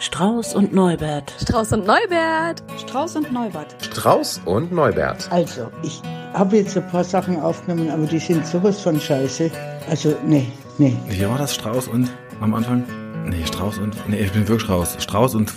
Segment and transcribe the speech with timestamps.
[0.00, 1.30] Strauß und Neubert.
[1.42, 2.62] Strauß und Neubert.
[2.78, 3.76] Strauß und Neubert.
[3.82, 5.30] Strauß und Neubert.
[5.30, 6.00] Also, ich
[6.32, 9.50] habe jetzt ein paar Sachen aufgenommen, aber die sind sowas von scheiße.
[9.90, 10.46] Also, nee,
[10.78, 10.96] nee.
[11.06, 11.54] Wie war das?
[11.54, 12.10] Strauß und
[12.40, 12.82] am Anfang?
[13.26, 13.94] Nee, Strauß und.
[14.08, 14.96] Nee, ich bin wirklich Strauß.
[15.02, 15.52] Strauß und.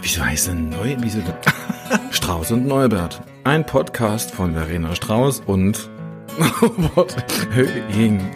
[0.00, 0.94] Wieso heißt denn Neu?
[1.00, 1.18] Wieso?
[2.12, 3.20] Strauß und Neubert.
[3.42, 5.90] Ein Podcast von Verena Strauß und.
[6.62, 7.16] Robert
[7.50, 8.30] Höhing.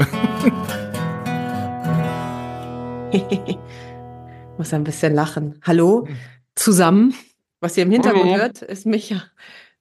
[4.59, 5.58] Muss ein bisschen lachen.
[5.63, 6.07] Hallo
[6.54, 7.14] zusammen.
[7.61, 8.36] Was ihr im Hintergrund Hallo.
[8.36, 9.22] hört, ist Micha.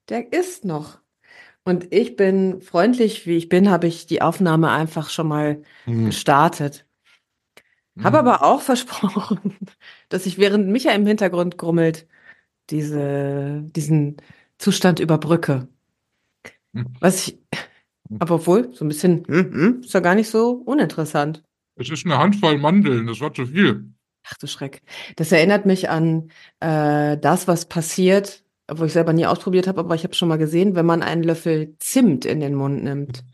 [0.08, 0.98] Der ist noch.
[1.64, 6.06] Und ich bin freundlich, wie ich bin, habe ich die Aufnahme einfach schon mal Hm.
[6.06, 6.86] gestartet.
[8.02, 9.56] Habe aber auch versprochen,
[10.08, 12.06] dass ich während Micha im Hintergrund grummelt,
[12.70, 14.16] diese, diesen
[14.58, 15.68] Zustand überbrücke.
[16.74, 16.86] Hm.
[17.00, 17.38] Was ich,
[18.18, 21.42] aber obwohl, so ein bisschen, hm, hm, ist ja gar nicht so uninteressant.
[21.76, 23.86] Es ist eine Handvoll Mandeln, das war zu viel.
[24.24, 24.82] Ach du Schreck.
[25.16, 29.94] Das erinnert mich an äh, das, was passiert, wo ich selber nie ausprobiert habe, aber
[29.94, 33.24] ich habe schon mal gesehen, wenn man einen Löffel Zimt in den Mund nimmt.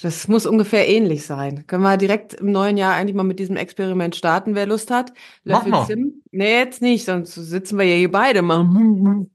[0.00, 1.66] Das muss ungefähr ähnlich sein.
[1.66, 5.12] Können wir direkt im neuen Jahr eigentlich mal mit diesem Experiment starten, wer Lust hat?
[5.44, 5.86] Mach Löffel mal.
[5.86, 6.14] Zimt?
[6.30, 8.64] Nee, jetzt nicht, sonst sitzen wir ja hier beide mal.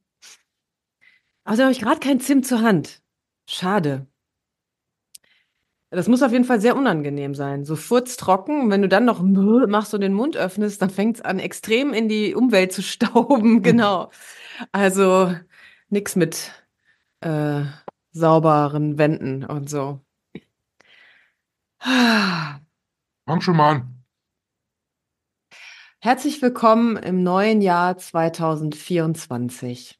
[1.44, 3.02] Also habe ich gerade kein Zimt zur Hand.
[3.50, 4.06] Schade.
[5.90, 7.64] Das muss auf jeden Fall sehr unangenehm sein.
[7.64, 8.64] So furztrocken.
[8.64, 11.94] Und wenn du dann noch machst und den Mund öffnest, dann fängt es an, extrem
[11.94, 13.64] in die Umwelt zu stauben.
[13.64, 14.12] Genau.
[14.72, 15.34] Also
[15.90, 16.52] nix mit
[17.22, 17.64] äh,
[18.12, 20.02] sauberen Wänden und so.
[21.80, 24.04] Fang schon mal an.
[26.00, 30.00] Herzlich willkommen im neuen Jahr 2024.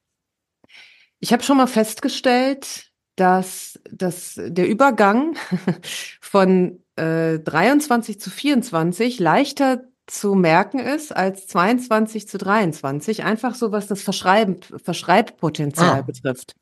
[1.20, 5.36] Ich habe schon mal festgestellt, dass, dass der Übergang
[6.22, 13.74] von äh, 23 zu 24 leichter zu merken ist als 22 zu 23, einfach so
[13.74, 16.02] was das Verschreiben, Verschreibpotenzial Ah.
[16.02, 16.56] betrifft.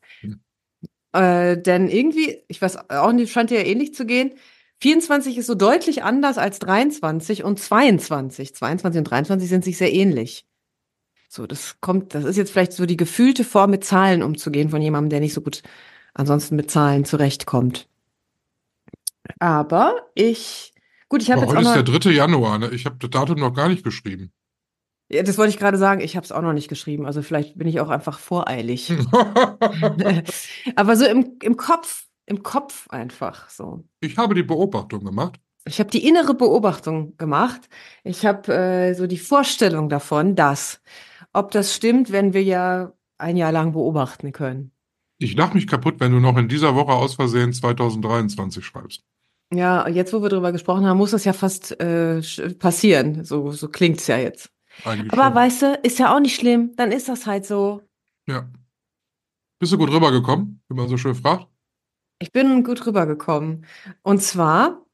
[1.13, 4.31] Äh, denn irgendwie, ich weiß auch nicht, scheint dir ja ähnlich zu gehen,
[4.81, 8.55] 24 ist so deutlich anders als 23 und 22.
[8.55, 10.45] 22 und 23 sind sich sehr ähnlich.
[11.29, 14.81] So, das kommt, das ist jetzt vielleicht so die gefühlte Form, mit Zahlen umzugehen von
[14.81, 15.63] jemandem, der nicht so gut
[16.15, 17.87] ansonsten mit Zahlen zurechtkommt.
[19.39, 20.73] Aber ich,
[21.09, 22.11] gut, ich habe jetzt heute ist der 3.
[22.11, 22.69] Januar, ne?
[22.71, 24.31] Ich habe das Datum noch gar nicht geschrieben.
[25.09, 27.57] ja, das wollte ich gerade sagen, ich habe es auch noch nicht geschrieben, also vielleicht
[27.57, 28.91] bin ich auch einfach voreilig.
[30.75, 33.83] Aber so im, im Kopf, im Kopf einfach so.
[33.99, 35.39] ich habe die Beobachtung gemacht.
[35.67, 37.69] Ich habe die innere Beobachtung gemacht.
[38.03, 40.79] Ich habe äh, so die Vorstellung davon, dass,
[41.33, 44.74] ob das stimmt, wenn wir ja ein Jahr lang beobachten können.
[45.17, 49.03] Ich lach mich kaputt, wenn du noch in dieser Woche aus Versehen 2023 schreibst.
[49.53, 52.21] Ja, jetzt, wo wir drüber gesprochen haben, muss das ja fast äh,
[52.59, 53.23] passieren.
[53.23, 54.51] So, so klingt's ja jetzt.
[54.83, 55.35] Eigentlich Aber schon.
[55.35, 56.75] weißt du, ist ja auch nicht schlimm.
[56.75, 57.81] Dann ist das halt so.
[58.27, 58.49] Ja.
[59.59, 61.47] Bist du gut rübergekommen, wie man so schön fragt?
[62.19, 63.65] Ich bin gut rübergekommen.
[64.01, 64.85] Und zwar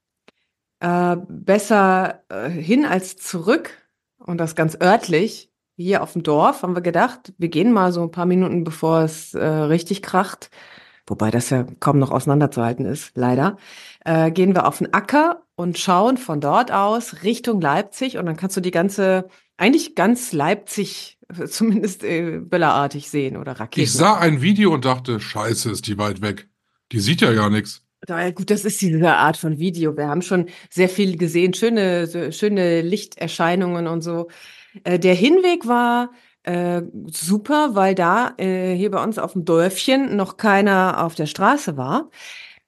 [0.80, 3.78] äh, besser äh, hin als zurück.
[4.18, 5.51] Und das ganz örtlich.
[5.78, 9.02] Hier auf dem Dorf haben wir gedacht, wir gehen mal so ein paar Minuten, bevor
[9.02, 10.50] es äh, richtig kracht.
[11.08, 13.58] Wobei das ja kaum noch auseinanderzuhalten ist, leider.
[14.06, 18.18] Äh, gehen wir auf den Acker und schauen von dort aus Richtung Leipzig.
[18.18, 19.28] Und dann kannst du die ganze,
[19.58, 23.84] eigentlich ganz Leipzig, äh, zumindest äh, böllerartig sehen oder Raketen.
[23.84, 26.48] Ich sah ein Video und dachte, scheiße, ist die weit weg.
[26.92, 27.84] Die sieht ja gar nichts.
[28.08, 29.96] Ja, gut, das ist diese Art von Video.
[29.96, 34.28] Wir haben schon sehr viel gesehen, schöne, schöne Lichterscheinungen und so.
[34.84, 36.12] Äh, der Hinweg war
[36.44, 41.28] äh, super, weil da äh, hier bei uns auf dem Dörfchen noch keiner auf der
[41.28, 42.10] Straße war.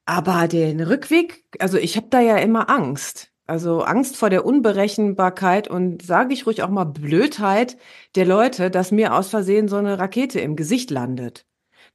[0.06, 3.32] Aber den Rückweg, also ich habe da ja immer Angst.
[3.46, 7.78] Also Angst vor der Unberechenbarkeit und sage ich ruhig auch mal Blödheit
[8.16, 11.46] der Leute, dass mir aus Versehen so eine Rakete im Gesicht landet.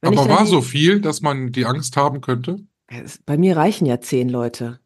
[0.01, 2.59] Wenn Aber war so viel, dass man die Angst haben könnte?
[3.25, 4.79] Bei mir reichen ja zehn Leute.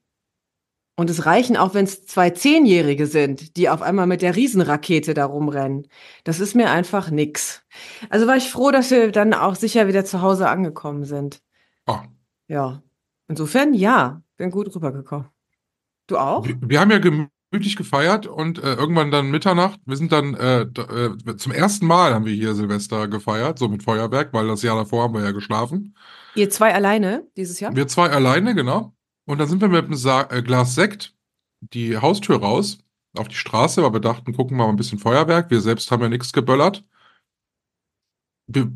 [0.95, 5.15] Und es reichen auch, wenn es zwei Zehnjährige sind, die auf einmal mit der Riesenrakete
[5.15, 5.88] da rumrennen.
[6.23, 7.63] Das ist mir einfach nix.
[8.09, 11.41] Also war ich froh, dass wir dann auch sicher wieder zu Hause angekommen sind.
[11.88, 12.03] Ah,
[12.47, 12.83] Ja.
[13.27, 15.27] Insofern, ja, bin gut rübergekommen.
[16.07, 16.45] Du auch?
[16.45, 20.62] wir, wir haben ja gemütlich gefeiert und äh, irgendwann dann Mitternacht, wir sind dann äh,
[20.62, 24.75] äh, zum ersten Mal haben wir hier Silvester gefeiert, so mit Feuerwerk, weil das Jahr
[24.75, 25.95] davor haben wir ja geschlafen.
[26.35, 27.75] Ihr zwei alleine dieses Jahr?
[27.75, 28.94] Wir zwei alleine, genau.
[29.25, 31.15] Und dann sind wir mit einem Sa äh, Glas Sekt
[31.61, 32.79] die Haustür raus
[33.15, 35.49] auf die Straße, weil wir dachten, gucken wir mal ein bisschen Feuerwerk.
[35.49, 36.83] Wir selbst haben ja nichts geböllert.
[38.47, 38.71] Wir,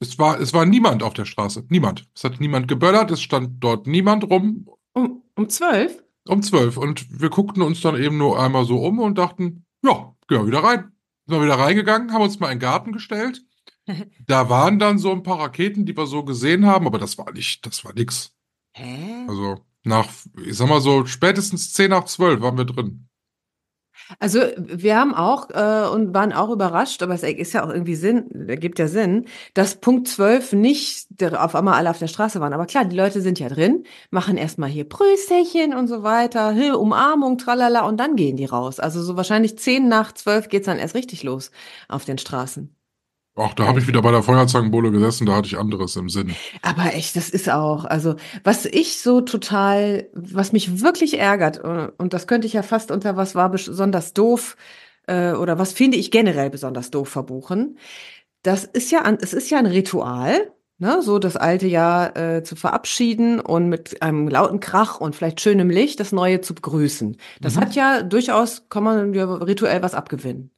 [0.00, 1.64] es war, es war niemand auf der Straße.
[1.68, 2.08] Niemand.
[2.14, 3.10] Es hat niemand geböllert.
[3.10, 6.02] Es stand dort niemand rum Um, um zwölf?
[6.26, 6.76] um zwölf.
[6.76, 10.46] Und wir guckten uns dann eben nur einmal so um und dachten, ja, gehen wir
[10.46, 10.92] wieder rein.
[11.26, 13.44] Sind wir wieder reingegangen, haben uns mal in den Garten gestellt.
[14.26, 17.30] Da waren dann so ein paar Raketen, die wir so gesehen haben, aber das war
[17.32, 18.32] nicht, das war nix.
[18.72, 19.26] Hä?
[19.28, 20.08] Also nach,
[20.44, 23.08] ich sag mal so, spätestens 10 nach 12 waren wir drin.
[24.18, 27.94] Also wir haben auch äh, und waren auch überrascht, aber es ist ja auch irgendwie
[27.94, 32.52] Sinn, ergibt ja Sinn, dass Punkt 12 nicht auf einmal alle auf der Straße waren.
[32.52, 37.38] Aber klar, die Leute sind ja drin, machen erstmal hier Prösterchen und so weiter, Umarmung,
[37.38, 38.78] tralala und dann gehen die raus.
[38.80, 41.50] Also so wahrscheinlich 10 nach 12 geht's dann erst richtig los
[41.88, 42.73] auf den Straßen.
[43.36, 46.36] Ach, da habe ich wieder bei der Feuerzangenbowle gesessen, da hatte ich anderes im Sinn.
[46.62, 48.14] Aber echt, das ist auch, also
[48.44, 52.92] was ich so total, was mich wirklich ärgert, äh, und das könnte ich ja fast
[52.92, 54.56] unter was war besonders doof,
[55.08, 57.78] äh, oder was finde ich generell besonders doof verbuchen.
[58.42, 62.42] Das ist ja an, es ist ja ein Ritual, ne, so das alte Jahr äh,
[62.42, 67.16] zu verabschieden und mit einem lauten Krach und vielleicht schönem Licht das neue zu begrüßen.
[67.40, 67.60] Das Mhm.
[67.60, 70.50] hat ja durchaus, kann man ja rituell was abgewinnen.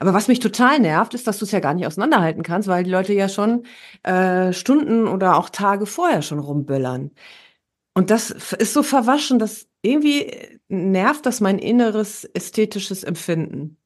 [0.00, 2.84] Aber was mich total nervt, ist, dass du es ja gar nicht auseinanderhalten kannst, weil
[2.84, 3.64] die Leute ja schon
[4.04, 7.10] äh, Stunden oder auch Tage vorher schon rumböllern.
[7.94, 10.32] Und das ist so verwaschen, dass irgendwie
[10.68, 13.76] nervt das mein inneres ästhetisches Empfinden.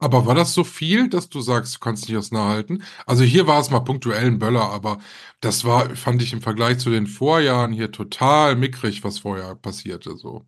[0.00, 2.84] Aber war das so viel, dass du sagst, du kannst nicht auseinanderhalten?
[3.04, 4.98] Also hier war es mal punktuell ein Böller, aber
[5.40, 10.16] das war, fand ich im Vergleich zu den Vorjahren hier total mickrig, was vorher passierte,
[10.16, 10.46] so.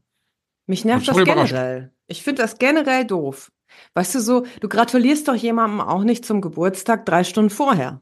[0.67, 1.93] Mich nervt das generell.
[2.07, 3.51] Ich finde das generell doof.
[3.95, 8.01] Weißt du so, du gratulierst doch jemandem auch nicht zum Geburtstag drei Stunden vorher.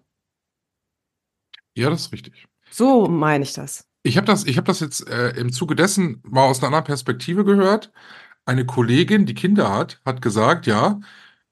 [1.75, 2.47] Ja, das ist richtig.
[2.71, 3.87] So meine ich das.
[4.03, 6.85] Ich habe das, ich habe das jetzt äh, im Zuge dessen mal aus einer anderen
[6.85, 7.91] Perspektive gehört.
[8.45, 11.01] Eine Kollegin, die Kinder hat, hat gesagt, ja,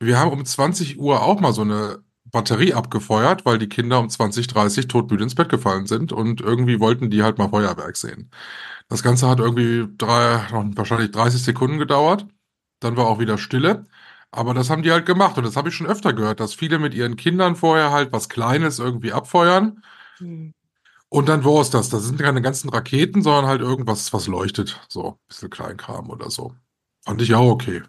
[0.00, 4.08] wir haben um 20 Uhr auch mal so eine Batterie abgefeuert, weil die Kinder um
[4.10, 8.31] 20, 30 todmüde ins Bett gefallen sind und irgendwie wollten die halt mal Feuerwerk sehen.
[8.88, 12.26] Das Ganze hat irgendwie drei, noch wahrscheinlich 30 Sekunden gedauert.
[12.81, 13.87] Dann war auch wieder Stille.
[14.31, 16.78] Aber das haben die halt gemacht und das habe ich schon öfter gehört, dass viele
[16.78, 19.82] mit ihren Kindern vorher halt was Kleines irgendwie abfeuern.
[21.08, 21.88] Und dann war es das.
[21.88, 24.81] Das sind keine ganzen Raketen, sondern halt irgendwas, was leuchtet.
[24.88, 26.54] So, ein bisschen Kleinkram oder so.
[27.04, 27.82] Fand ich auch okay.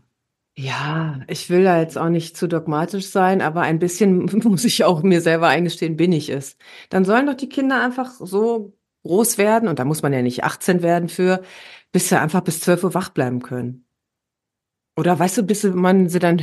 [0.59, 4.83] Ja, ich will da jetzt auch nicht zu dogmatisch sein, aber ein bisschen muss ich
[4.85, 6.57] auch mir selber eingestehen, bin ich es.
[6.89, 8.73] Dann sollen doch die Kinder einfach so
[9.03, 11.43] groß werden, und da muss man ja nicht 18 werden für,
[11.91, 13.85] bis sie einfach bis 12 Uhr wach bleiben können.
[14.97, 16.39] Oder weißt du, bis man sie dann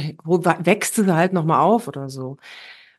[0.60, 2.37] wächst sie halt nochmal auf oder so.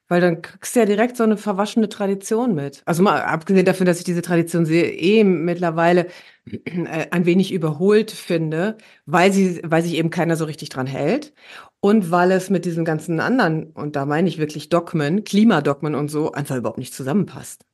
[0.07, 2.83] Weil dann kriegst du ja direkt so eine verwaschene Tradition mit.
[2.85, 6.07] Also mal abgesehen davon, dass ich diese Tradition sehe, eh mittlerweile
[6.45, 11.33] äh, ein wenig überholt finde, weil sie, weil sich eben keiner so richtig dran hält.
[11.79, 16.09] Und weil es mit diesen ganzen anderen, und da meine ich wirklich Dogmen, Klimadogmen und
[16.09, 17.65] so, einfach überhaupt nicht zusammenpasst.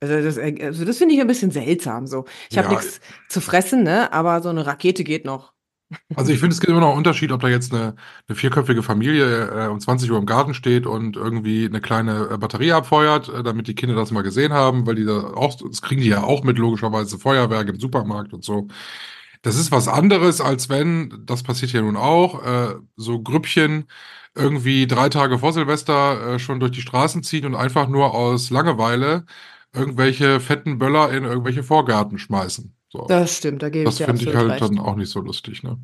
[0.00, 2.24] Also das, äh, also das finde ich ein bisschen seltsam so.
[2.50, 2.74] Ich habe Ja.
[2.74, 4.12] nichts zu fressen, ne?
[4.12, 5.51] Aber so eine Rakete geht noch.
[6.14, 7.94] Also ich finde, es gibt immer noch einen Unterschied, ob da jetzt eine,
[8.28, 12.38] eine vierköpfige Familie äh, um 20 Uhr im Garten steht und irgendwie eine kleine äh,
[12.38, 15.82] Batterie abfeuert, äh, damit die Kinder das mal gesehen haben, weil die da auch, das
[15.82, 18.68] kriegen die ja auch mit, logischerweise Feuerwerk im Supermarkt und so.
[19.42, 23.86] Das ist was anderes, als wenn, das passiert ja nun auch, äh, so Grüppchen
[24.34, 28.50] irgendwie drei Tage vor Silvester äh, schon durch die Straßen ziehen und einfach nur aus
[28.50, 29.26] Langeweile
[29.74, 32.74] irgendwelche fetten Böller in irgendwelche Vorgärten schmeißen.
[32.92, 33.06] So.
[33.06, 34.62] Das stimmt, da gebe Das ich dir finde ich halt recht.
[34.62, 35.78] dann auch nicht so lustig, ne?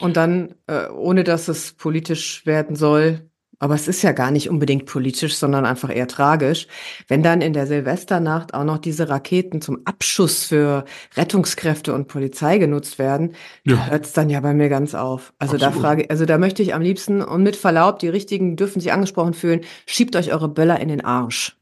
[0.00, 3.28] Und dann, äh, ohne dass es politisch werden soll,
[3.58, 6.68] aber es ist ja gar nicht unbedingt politisch, sondern einfach eher tragisch,
[7.08, 10.84] wenn dann in der Silvesternacht auch noch diese Raketen zum Abschuss für
[11.16, 13.34] Rettungskräfte und Polizei genutzt werden,
[13.66, 13.86] da Ja.
[13.90, 15.32] hört es dann ja bei mir ganz auf.
[15.40, 15.84] Also da Absolut.
[15.86, 19.34] frage, also da möchte ich am liebsten, und mit Verlaub, die Richtigen dürfen sich angesprochen
[19.34, 21.56] fühlen, schiebt euch eure Böller in den Arsch.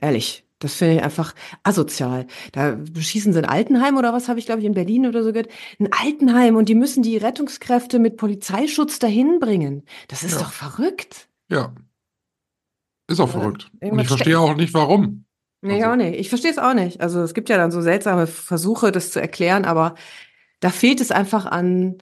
[0.00, 0.44] Ehrlich.
[0.64, 2.26] Das finde ich einfach asozial.
[2.52, 5.30] Da beschießen sie ein Altenheim oder was habe ich, glaube ich, in Berlin oder so
[5.30, 5.50] gehört.
[5.78, 9.82] Ein Altenheim und die müssen die Rettungskräfte mit Polizeischutz dahin bringen.
[10.08, 10.38] Das ist Ja.
[10.38, 11.28] doch verrückt.
[11.50, 11.74] Ja.
[13.08, 13.70] Ist auch Oder verrückt.
[13.82, 15.26] Und ich verstehe auch nicht, warum.
[15.60, 16.18] Nee, Also- auch nicht.
[16.18, 17.02] Ich verstehe es auch nicht.
[17.02, 19.96] Also es gibt ja dann so seltsame Versuche, das zu erklären, aber
[20.60, 21.98] da fehlt es einfach an,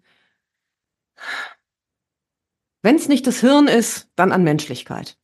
[2.83, 5.19] wenn es nicht das Hirn ist, dann an Menschlichkeit.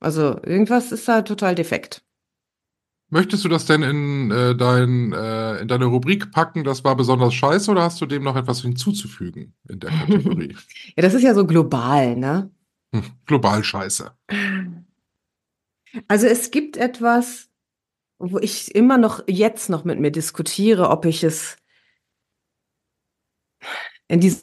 [0.00, 2.03] Also irgendwas ist da total defekt.
[3.14, 7.32] Möchtest du das denn in, äh, dein, äh, in deine Rubrik packen, das war besonders
[7.32, 10.56] scheiße, oder hast du dem noch etwas hinzuzufügen in der Kategorie?
[10.96, 12.50] Ja, das ist ja so global, ne?
[12.92, 14.10] hm, global scheiße.
[16.08, 17.48] Also es gibt etwas,
[18.18, 21.56] wo ich immer noch jetzt noch mit mir diskutiere, ob ich es
[24.08, 24.42] in diesem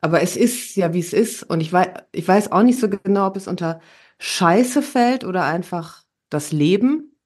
[0.00, 1.44] aber es ist ja, wie es ist.
[1.44, 3.80] Und ich weiß, ich weiß auch nicht so genau, ob es unter
[4.18, 6.00] Scheiße fällt oder einfach
[6.30, 7.16] das Leben.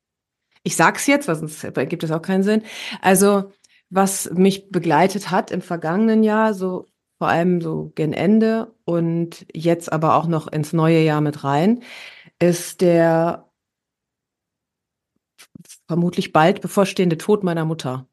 [0.63, 2.63] Ich sag's jetzt, weil sonst ergibt es auch keinen Sinn.
[3.01, 3.53] Also,
[3.91, 6.87] was mich begleitet hat im vergangenen Jahr, so
[7.19, 11.83] vor allem so gen Ende und jetzt aber auch noch ins neue Jahr mit rein,
[12.39, 13.49] ist der
[15.87, 18.09] vermutlich bald bevorstehende Tod meiner Mutter.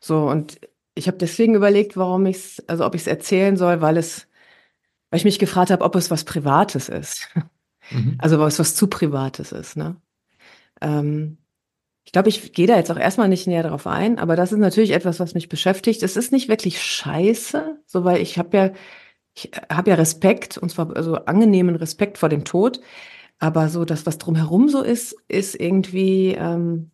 [0.00, 0.60] So, und
[0.94, 4.28] ich habe deswegen überlegt, warum ich es, also ob ich es erzählen soll, weil es,
[5.10, 7.28] weil ich mich gefragt habe, ob es was Privates ist.
[7.90, 8.16] Mhm.
[8.18, 9.96] Also was, was zu Privates ist, ne?
[10.80, 11.38] Ähm,
[12.04, 14.58] ich glaube, ich gehe da jetzt auch erstmal nicht näher drauf ein, aber das ist
[14.58, 16.02] natürlich etwas, was mich beschäftigt.
[16.02, 18.70] Es ist nicht wirklich scheiße, so weil ich habe ja,
[19.34, 22.80] ich habe ja Respekt, und zwar also angenehmen Respekt vor dem Tod,
[23.38, 26.90] aber so das, was drumherum so ist, ist irgendwie ähm,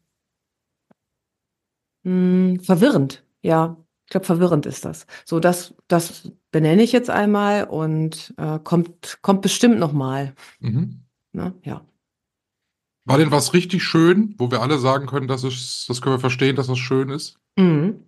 [2.05, 3.25] mh, verwirrend.
[3.43, 3.77] Ja,
[4.07, 5.07] ich glaube, verwirrend ist das.
[5.25, 10.33] So, das, das benenne ich jetzt einmal und äh, kommt, kommt bestimmt noch mal.
[10.61, 11.03] Mhm.
[11.35, 11.53] Ne?
[11.65, 11.85] Ja.
[13.05, 16.21] War denn was richtig schön, wo wir alle sagen können, dass es, das können wir
[16.21, 17.39] verstehen, dass das schön ist?
[17.59, 18.05] Mhm.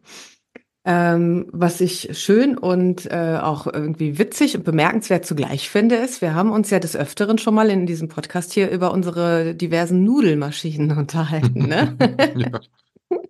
[0.86, 6.34] Ähm, was ich schön und äh, auch irgendwie witzig und bemerkenswert zugleich finde, ist, wir
[6.34, 10.92] haben uns ja des Öfteren schon mal in diesem Podcast hier über unsere diversen Nudelmaschinen
[10.96, 11.68] unterhalten.
[11.68, 11.98] Ne?
[12.34, 13.20] ja.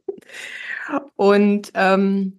[1.17, 2.39] Und ähm,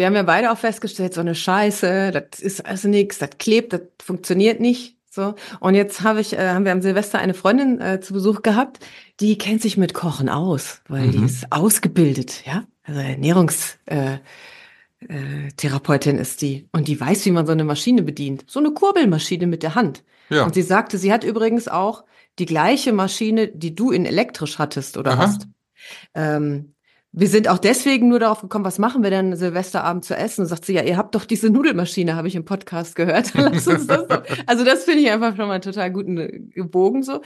[0.00, 3.72] wir haben ja beide auch festgestellt, so eine Scheiße, das ist also nichts, das klebt,
[3.72, 4.96] das funktioniert nicht.
[5.08, 5.34] So.
[5.60, 8.78] Und jetzt habe ich, äh, haben wir am Silvester eine Freundin äh, zu Besuch gehabt,
[9.20, 11.12] die kennt sich mit Kochen aus, weil Mhm.
[11.12, 12.64] die ist ausgebildet, ja.
[12.84, 14.20] Also Ernährungstherapeutin
[15.08, 16.68] äh, Therapeutin ist die.
[16.72, 18.44] Und die weiß, wie man so eine Maschine bedient.
[18.48, 20.02] So eine Kurbelmaschine mit der Hand.
[20.28, 20.44] ja.
[20.44, 22.04] Und sie sagte, sie hat übrigens auch
[22.38, 25.18] die gleiche Maschine, die du in elektrisch hattest oder Aha.
[25.26, 25.48] hast.
[26.14, 26.74] Ähm,
[27.12, 30.42] wir sind auch deswegen nur darauf gekommen, was machen wir denn Silvesterabend zu essen?
[30.42, 33.32] Und sagt sie, ja, ihr habt doch diese Nudelmaschine, habe ich im Podcast gehört.
[33.34, 34.22] Lass uns das doch.
[34.46, 37.20] Also das finde ich einfach schon mal total guten äh, gebogen so.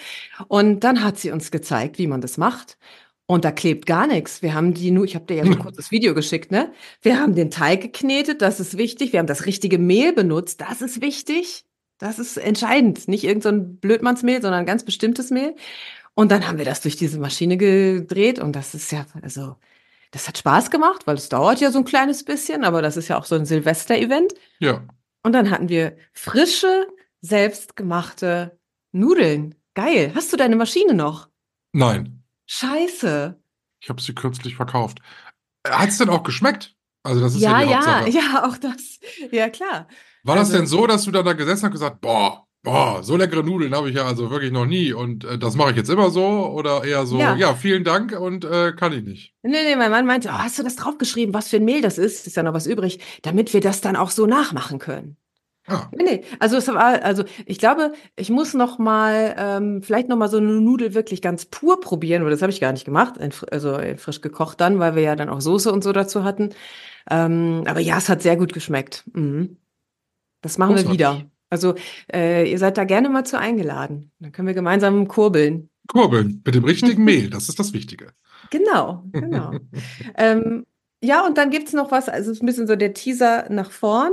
[0.48, 2.78] Und dann hat sie uns gezeigt, wie man das macht.
[3.26, 4.42] Und da klebt gar nichts.
[4.42, 6.72] Wir haben die nur, ich habe dir ja so ein kurzes Video geschickt, ne?
[7.02, 9.12] Wir haben den Teig geknetet, das ist wichtig.
[9.12, 11.64] Wir haben das richtige Mehl benutzt, das ist wichtig.
[11.98, 13.06] Das ist entscheidend.
[13.06, 15.54] Nicht irgendein so Blödmannsmehl, sondern ein ganz bestimmtes Mehl.
[16.14, 19.56] Und dann haben wir das durch diese Maschine gedreht und das ist ja, also,
[20.14, 23.08] das hat Spaß gemacht, weil es dauert ja so ein kleines bisschen, aber das ist
[23.08, 24.32] ja auch so ein Silvester-Event.
[24.60, 24.82] ja.
[25.26, 26.86] Und dann hatten wir frische,
[27.22, 28.58] selbstgemachte
[28.92, 29.54] Nudeln.
[29.74, 30.12] Geil.
[30.14, 31.28] Hast du deine Maschine noch?
[31.72, 32.22] Nein.
[32.46, 33.40] Scheiße.
[33.80, 34.98] Ich habe sie kürzlich verkauft.
[35.66, 36.74] Hat es denn auch geschmeckt?
[37.02, 38.10] Also, das ist Ja, ja, die ja, Hauptsache.
[38.10, 38.98] ja, auch das.
[39.30, 39.88] Ja, klar.
[40.22, 43.02] War das Also- denn so, dass du dann da gesessen hast und gesagt, boah, boah,
[43.02, 45.76] so leckere Nudeln habe ich ja also wirklich noch nie und äh, das mache ich
[45.76, 47.36] jetzt immer so oder eher so, Ja.
[47.36, 49.34] ja, vielen Dank und äh, kann ich nicht.
[49.42, 51.98] Nee, nee, mein Mann meinte, oh, hast du das draufgeschrieben, was für ein Mehl das
[51.98, 52.26] ist?
[52.26, 55.16] Ist ja noch was übrig, damit wir das dann auch so nachmachen können.
[55.66, 60.08] Ah, Nee, nee, also es war, also ich glaube, ich muss noch mal, ähm, vielleicht
[60.08, 62.84] noch mal so eine Nudel wirklich ganz pur probieren, weil das habe ich gar nicht
[62.84, 65.92] gemacht, in, also in frisch gekocht dann, weil wir ja dann auch Soße und so
[65.92, 66.50] dazu hatten.
[67.10, 69.04] Ähm, aber ja, es hat sehr gut geschmeckt.
[69.14, 69.56] Mhm.
[70.42, 70.98] Das machen wir Großartig.
[70.98, 71.30] wieder.
[71.54, 71.74] Also
[72.12, 74.10] äh, ihr seid da gerne mal zu eingeladen.
[74.18, 75.70] Dann können wir gemeinsam kurbeln.
[75.88, 78.08] Kurbeln mit dem richtigen Mehl, das ist das Wichtige.
[78.50, 79.52] Genau, genau.
[80.16, 80.66] ähm,
[81.02, 83.70] ja, und dann gibt's noch was, also es ist ein bisschen so der Teaser nach
[83.70, 84.12] vorn.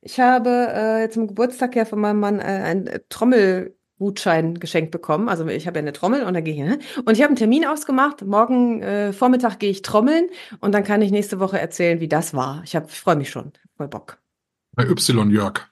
[0.00, 4.90] Ich habe äh, jetzt zum Geburtstag ja von meinem Mann äh, einen äh, Trommelgutschein geschenkt
[4.92, 5.28] bekommen.
[5.28, 6.78] Also ich habe ja eine Trommel und da gehe ich hin.
[7.04, 8.24] Und ich habe einen Termin ausgemacht.
[8.24, 10.28] Morgen äh, Vormittag gehe ich trommeln
[10.60, 12.62] und dann kann ich nächste Woche erzählen, wie das war.
[12.64, 13.52] Ich, hab- ich freue mich schon.
[13.76, 14.18] Voll Bock.
[14.76, 15.68] Bei Y Jörg.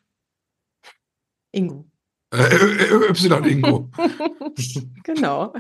[1.57, 1.91] Ingo.
[2.33, 3.91] Äh, äh, Y Ingo.
[5.05, 5.55] genau.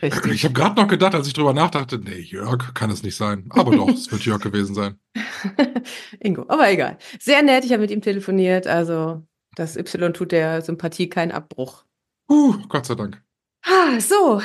[0.00, 0.32] Richtig.
[0.32, 3.46] Ich habe gerade noch gedacht, als ich drüber nachdachte, nee, Jörg kann es nicht sein.
[3.50, 4.98] Aber doch, es wird Jörg gewesen sein.
[6.20, 6.98] Ingo, aber egal.
[7.20, 8.66] Sehr nett, ich habe mit ihm telefoniert.
[8.66, 9.26] Also
[9.56, 11.84] das Y tut der Sympathie keinen Abbruch.
[12.30, 13.22] Uh, Gott sei Dank.
[13.62, 14.40] Ah, so,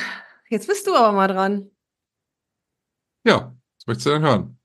[0.49, 1.69] jetzt bist du aber mal dran.
[3.23, 4.59] Ja, was möchtest du denn hören?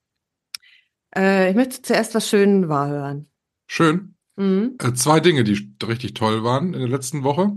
[1.14, 3.30] Äh, ich möchte zuerst was schön wahr hören.
[3.68, 4.15] Schön.
[4.36, 4.76] Mhm.
[4.82, 7.52] Äh, zwei Dinge, die richtig toll waren in der letzten Woche.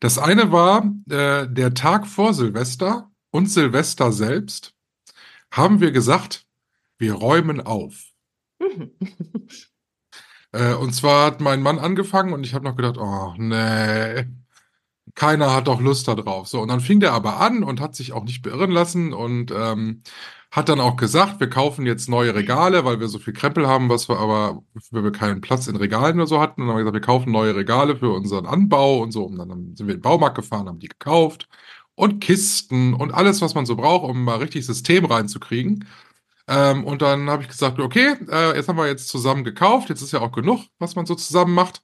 [0.00, 4.74] Das eine war äh, der Tag vor Silvester und Silvester selbst
[5.50, 6.46] haben wir gesagt,
[6.98, 8.12] wir räumen auf.
[8.60, 8.92] Mhm.
[10.52, 14.24] Äh, und zwar hat mein Mann angefangen und ich habe noch gedacht, oh nee,
[15.14, 16.48] keiner hat doch Lust da drauf.
[16.48, 19.50] So, und dann fing der aber an und hat sich auch nicht beirren lassen und
[19.50, 20.02] ähm,
[20.50, 23.88] hat dann auch gesagt, wir kaufen jetzt neue Regale, weil wir so viel Krempel haben,
[23.90, 26.62] was wir aber, weil wir keinen Platz in Regalen oder so hatten.
[26.62, 29.24] Und dann haben wir gesagt, wir kaufen neue Regale für unseren Anbau und so.
[29.24, 31.48] Und dann sind wir in den Baumarkt gefahren, haben die gekauft
[31.98, 35.86] und Kisten und alles, was man so braucht, um mal richtig System reinzukriegen.
[36.48, 40.02] Ähm, und dann habe ich gesagt, okay, äh, jetzt haben wir jetzt zusammen gekauft, jetzt
[40.02, 41.82] ist ja auch genug, was man so zusammen macht.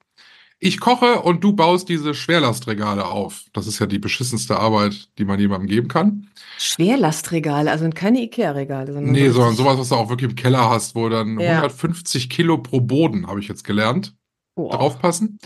[0.61, 3.45] Ich koche und du baust diese Schwerlastregale auf.
[3.53, 6.29] Das ist ja die beschissenste Arbeit, die man jemandem geben kann.
[6.59, 8.93] Schwerlastregale, also keine Ikea-Regale.
[8.93, 11.57] Sondern Nee, so sondern sowas, was du auch wirklich im Keller hast, wo dann Ja.
[11.57, 14.15] 150 Kilo pro Boden, habe ich jetzt gelernt,
[14.55, 14.77] Boah.
[14.77, 15.39] draufpassen.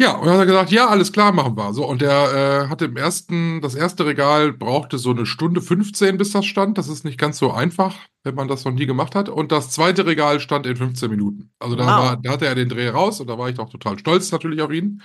[0.00, 1.74] Ja, und dann hat er gesagt, ja, alles klar, machen wir.
[1.74, 6.16] So, und der äh, hatte im ersten, das erste Regal brauchte so eine Stunde 15,
[6.16, 6.78] bis das stand.
[6.78, 9.28] Das ist nicht ganz so einfach, wenn man das noch nie gemacht hat.
[9.28, 11.52] Und das zweite Regal stand in 15 Minuten.
[11.58, 11.90] Also da, Wow.
[11.90, 14.62] war, da hatte er den Dreh raus und da war ich doch total stolz natürlich
[14.62, 15.02] auf ihn.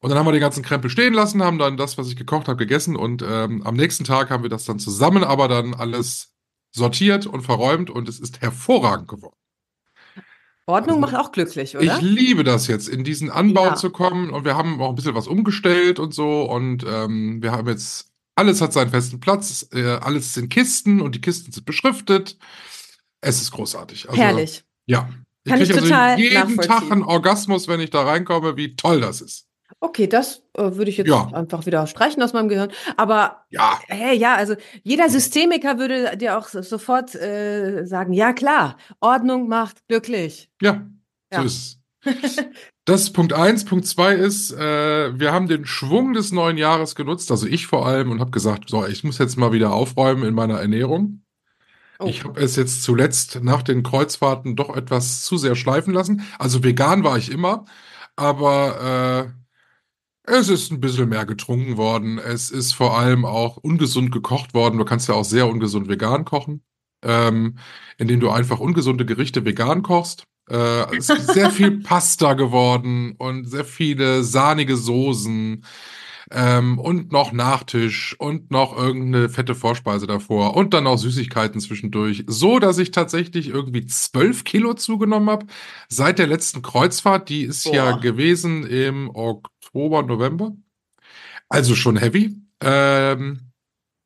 [0.00, 2.46] Und dann haben wir den ganzen Krempel stehen lassen, haben dann das, was ich gekocht
[2.46, 6.32] habe, gegessen und ähm, am nächsten Tag haben wir das dann zusammen, aber dann alles
[6.70, 9.36] sortiert und verräumt und es ist hervorragend geworden.
[10.66, 11.96] Ordnung Also, macht auch glücklich, oder?
[11.96, 13.74] Ich liebe das jetzt, in diesen Anbau Ja.
[13.74, 17.52] zu kommen und wir haben auch ein bisschen was umgestellt und so und ähm, wir
[17.52, 21.64] haben jetzt, alles hat seinen festen Platz, äh, alles sind Kisten und die Kisten sind
[21.66, 22.38] beschriftet.
[23.20, 24.08] Es ist großartig.
[24.08, 24.64] Also, Herrlich.
[24.86, 25.08] Ja.
[25.46, 29.20] Kann ich krieg total jeden Tag einen Orgasmus, wenn ich da reinkomme, wie toll das
[29.20, 29.46] ist.
[29.84, 31.26] Okay, das äh, würde ich jetzt Ja.
[31.32, 32.70] einfach wieder streichen aus meinem Gehirn.
[32.96, 38.32] Aber Ja, hey, ja, also jeder Systemiker würde dir auch so- sofort äh, sagen, ja
[38.32, 40.48] klar, Ordnung macht glücklich.
[40.62, 40.86] Ja,
[41.32, 41.44] so Ja.
[41.44, 42.36] ist es.
[42.84, 43.64] Das ist Punkt eins.
[43.64, 47.84] Punkt zwei ist, äh, wir haben den Schwung des neuen Jahres genutzt, also ich vor
[47.84, 51.22] allem, und habe gesagt, so, ich muss jetzt mal wieder aufräumen in meiner Ernährung.
[51.98, 52.06] Oh.
[52.06, 56.22] Ich habe es jetzt zuletzt nach den Kreuzfahrten doch etwas zu sehr schleifen lassen.
[56.38, 57.64] Also vegan war ich immer,
[58.16, 59.41] aber äh,
[60.24, 62.18] es ist ein bisschen mehr getrunken worden.
[62.18, 64.78] Es ist vor allem auch ungesund gekocht worden.
[64.78, 66.62] Du kannst ja auch sehr ungesund vegan kochen,
[67.02, 67.58] ähm,
[67.98, 70.24] indem du einfach ungesunde Gerichte vegan kochst.
[70.48, 75.64] Äh, es ist sehr viel Pasta geworden und sehr viele sahnige Soßen
[76.34, 82.24] ähm, und noch Nachtisch und noch irgendeine fette Vorspeise davor und dann auch Süßigkeiten zwischendurch.
[82.26, 85.46] So, dass ich tatsächlich irgendwie zwölf Kilo zugenommen habe
[85.88, 87.28] seit der letzten Kreuzfahrt.
[87.28, 88.00] Die ist ja Boah.
[88.00, 90.52] gewesen im Oktober, November.
[91.48, 92.36] Also schon heavy.
[92.60, 93.52] Ähm,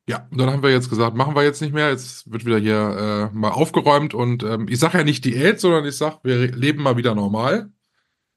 [0.08, 1.90] ja, und dann haben wir jetzt gesagt, machen wir jetzt nicht mehr.
[1.90, 5.84] Jetzt wird wieder hier äh, mal aufgeräumt und ähm, ich sage ja nicht Diät, sondern
[5.84, 7.70] ich sage, wir leben mal wieder normal.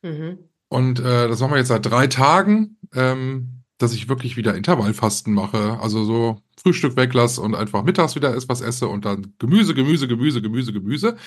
[0.02, 0.40] Mhm.
[0.68, 5.34] Und äh, das machen wir jetzt seit drei Tagen, ähm, dass ich wirklich wieder Intervallfasten
[5.34, 5.80] mache.
[5.82, 10.42] Also so Frühstück weglasse und einfach mittags wieder etwas esse und dann Gemüse, Gemüse, Gemüse,
[10.42, 11.18] Gemüse, Gemüse.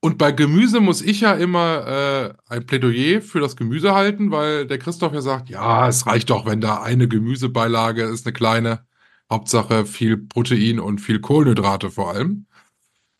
[0.00, 4.66] Und bei Gemüse muss ich ja immer äh, ein Plädoyer für das Gemüse halten, weil
[4.66, 8.86] der Christoph ja sagt, ja, es reicht doch, wenn da eine Gemüsebeilage ist, eine kleine.
[9.30, 12.46] Hauptsache viel Protein und viel Kohlenhydrate vor allem.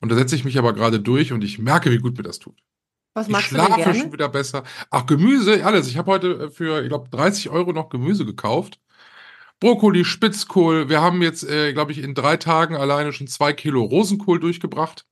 [0.01, 2.38] Und da setze ich mich aber gerade durch und ich merke, wie gut mir das
[2.40, 2.59] tut.
[3.14, 3.99] Was Ich magst du denn schlafe gerne?
[3.99, 4.62] schon wieder besser.
[4.90, 5.88] Ach, Gemüse, alles.
[5.88, 8.79] Ich habe heute äh, für, ich glaube, 30 Euro noch Gemüse gekauft.
[9.59, 10.88] Brokkoli, Spitzkohl.
[10.88, 15.05] Wir haben jetzt, äh, glaube ich, in drei Tagen alleine schon zwei Kilo Rosenkohl durchgebracht.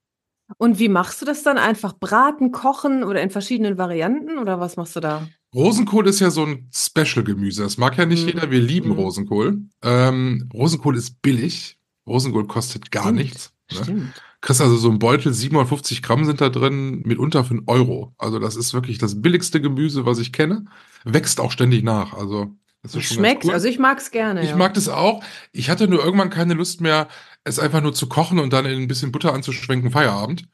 [0.56, 1.58] Und wie machst du das dann?
[1.58, 4.38] Einfach braten, kochen oder in verschiedenen Varianten?
[4.38, 5.28] Oder was machst du da?
[5.54, 7.62] Rosenkohl ist ja so ein Special-Gemüse.
[7.62, 8.28] Das mag ja nicht Mhm.
[8.28, 8.50] jeder.
[8.50, 8.94] Wir lieben Mhm.
[8.98, 9.58] Rosenkohl.
[9.82, 11.76] Ähm, Rosenkohl ist billig.
[12.06, 13.18] Rosenkohl kostet gar Stimmt.
[13.18, 13.52] nichts.
[13.72, 13.82] Ne?
[13.82, 14.22] Stimmt.
[14.40, 18.14] Kriegst also so ein Beutel, 750 Gramm sind da drin, mitunter für einen Euro.
[18.18, 20.66] Also das ist wirklich das billigste Gemüse, was ich kenne.
[21.04, 22.12] Wächst auch ständig nach.
[22.14, 23.52] Also das ist Schmeckt, cool.
[23.52, 24.42] also ich mag's gerne.
[24.42, 24.56] Ich ja.
[24.56, 25.24] mag das auch.
[25.50, 27.08] Ich hatte nur irgendwann keine Lust mehr,
[27.42, 30.48] es einfach nur zu kochen und dann in ein bisschen Butter anzuschwenken, Feierabend.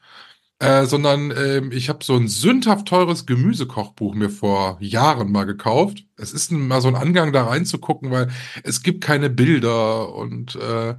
[0.60, 6.06] Äh, sondern ähm, ich habe so ein sündhaft teures Gemüsekochbuch mir vor Jahren mal gekauft.
[6.16, 8.30] Es ist mal so ein Angang da reinzugucken, weil
[8.62, 10.94] es gibt keine Bilder und äh,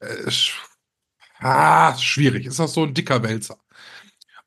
[0.00, 0.50] es,
[1.40, 2.46] ah, schwierig.
[2.46, 3.58] Ist auch so ein dicker Wälzer.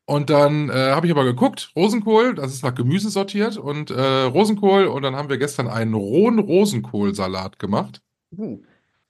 [0.06, 4.23] Und dann äh, habe ich aber geguckt, Rosenkohl, das ist nach Gemüse sortiert und äh,
[4.23, 8.01] Rosenkohl und dann haben wir gestern einen rohen Rosenkohlsalat gemacht.
[8.38, 8.62] Uh,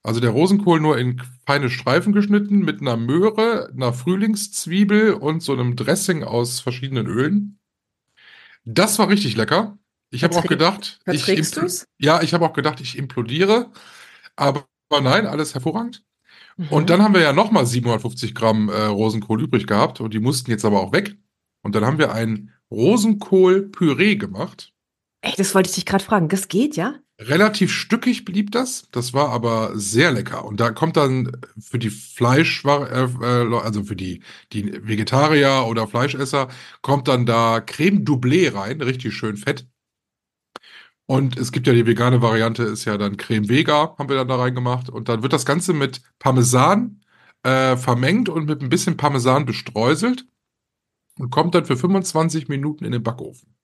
[0.02, 5.52] Also der Rosenkohl nur in feine Streifen geschnitten mit einer Möhre, einer Frühlingszwiebel und so
[5.52, 7.58] einem Dressing aus verschiedenen Ölen.
[8.64, 9.78] Das war richtig lecker.
[10.10, 11.86] Ich habe auch gedacht, ich du's?
[11.98, 13.72] ja, ich habe auch gedacht, ich implodiere,
[14.36, 16.04] aber, aber nein, alles hervorragend.
[16.56, 16.68] Mhm.
[16.68, 20.50] Und dann haben wir ja nochmal 750 Gramm äh, Rosenkohl übrig gehabt und die mussten
[20.50, 21.16] jetzt aber auch weg.
[21.62, 24.72] Und dann haben wir ein Rosenkohl-Püree gemacht.
[25.22, 26.28] Ey, das wollte ich dich gerade fragen.
[26.28, 26.96] Das geht, ja?
[27.18, 28.88] Relativ stückig blieb das.
[28.90, 30.44] Das war aber sehr lecker.
[30.44, 35.86] Und da kommt dann für die Fleisch, äh, äh, also für die, die Vegetarier oder
[35.86, 36.48] Fleischesser,
[36.82, 39.66] kommt dann da Creme Doublé rein, richtig schön fett.
[41.06, 44.28] Und es gibt ja die vegane Variante, ist ja dann Creme Vega, haben wir dann
[44.28, 44.88] da reingemacht.
[44.88, 47.00] Und dann wird das Ganze mit Parmesan
[47.42, 50.26] äh, vermengt und mit ein bisschen Parmesan bestreuselt
[51.18, 53.54] und kommt dann für 25 Minuten in den Backofen.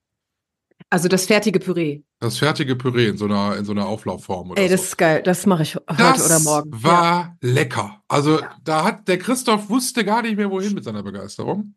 [0.88, 2.02] Also das fertige Püree.
[2.20, 4.74] Das fertige Püree in so einer, in so einer Auflaufform oder Ey, so.
[4.74, 5.22] das ist geil.
[5.22, 6.82] Das mache ich heute Das oder morgen.
[6.82, 8.02] war lecker.
[8.08, 11.74] Also da hat der Christoph wusste gar nicht mehr wohin mit seiner Begeisterung.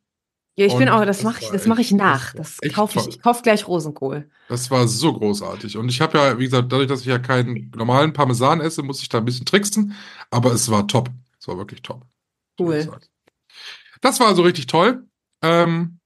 [0.55, 2.33] Ja, ich bin auch, das mache ich, das mache ich nach.
[2.35, 3.07] das Das kaufe ich.
[3.07, 4.29] Ich kaufe gleich Rosenkohl.
[4.49, 5.77] Das war so großartig.
[5.77, 9.01] Und ich habe ja, wie gesagt, dadurch, dass ich ja keinen normalen Parmesan esse, muss
[9.01, 9.95] ich da ein bisschen tricksen.
[10.29, 11.09] Aber es war top.
[11.39, 12.05] Es war wirklich top.
[12.59, 12.87] Cool.
[14.01, 15.07] Das war also richtig toll.
[15.41, 15.99] Ähm,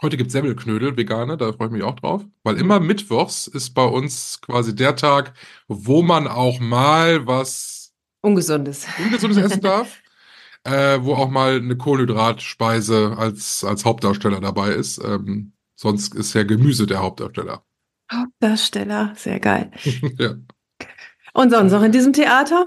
[0.00, 2.24] heute gibt's Semmelknödel, vegane, da freue ich mich auch drauf.
[2.42, 5.34] Weil immer mittwochs ist bei uns quasi der Tag,
[5.68, 7.92] wo man auch mal was
[8.22, 8.86] Ungesundes.
[8.98, 9.98] Ungesundes essen darf.
[10.64, 14.98] Äh, wo auch mal eine Kohlenhydratspeise als, als Hauptdarsteller dabei ist.
[15.02, 17.64] Ähm, sonst ist ja Gemüse der Hauptdarsteller.
[18.12, 19.70] Hauptdarsteller, sehr geil.
[20.18, 20.34] ja.
[21.32, 22.66] Und sonst noch in diesem Theater?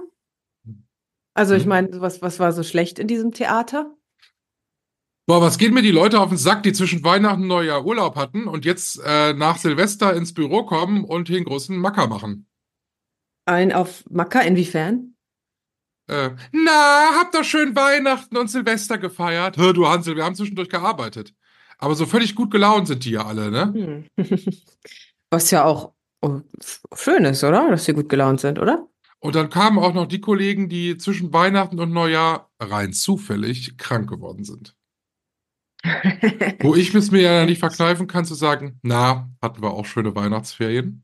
[1.36, 1.70] Also ich Mhm.
[1.70, 3.96] meine, was, was war so schlecht in diesem Theater?
[5.26, 8.16] Boah, was geht mir die Leute auf den Sack, die zwischen Weihnachten und Neujahr Urlaub
[8.18, 12.48] hatten und jetzt äh, nach Silvester ins Büro kommen und hier einen großen Macker machen?
[13.46, 15.13] Ein auf Macker, inwiefern?
[16.08, 19.58] Äh, na, habt doch schön Weihnachten und Silvester gefeiert.
[19.58, 21.34] Hör du Hansel, wir haben zwischendurch gearbeitet.
[21.78, 24.08] Aber so völlig gut gelaunt sind die ja alle, ne?
[24.18, 24.26] Hm.
[25.30, 26.42] Was ja auch oh,
[26.96, 27.70] schön ist, oder?
[27.70, 28.88] Dass sie gut gelaunt sind, oder?
[29.20, 34.10] Und dann kamen auch noch die Kollegen, die zwischen Weihnachten und Neujahr rein zufällig krank
[34.10, 34.76] geworden sind.
[36.60, 40.16] Wo ich es mir ja nicht verkneifen kann zu sagen, na, hatten wir auch schöne
[40.16, 41.04] Weihnachtsferien.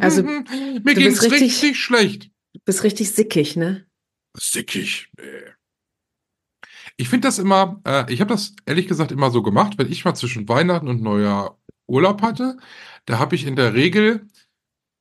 [0.00, 2.30] Also, mir ging's bist richtig, richtig- schlecht.
[2.54, 3.86] Du bist richtig sickig, ne?
[4.36, 5.10] Sickig.
[5.18, 5.52] Nee.
[6.96, 10.04] Ich finde das immer, äh, ich habe das ehrlich gesagt immer so gemacht, wenn ich
[10.04, 12.58] mal zwischen Weihnachten und Neujahr Urlaub hatte,
[13.06, 14.26] da habe ich in der Regel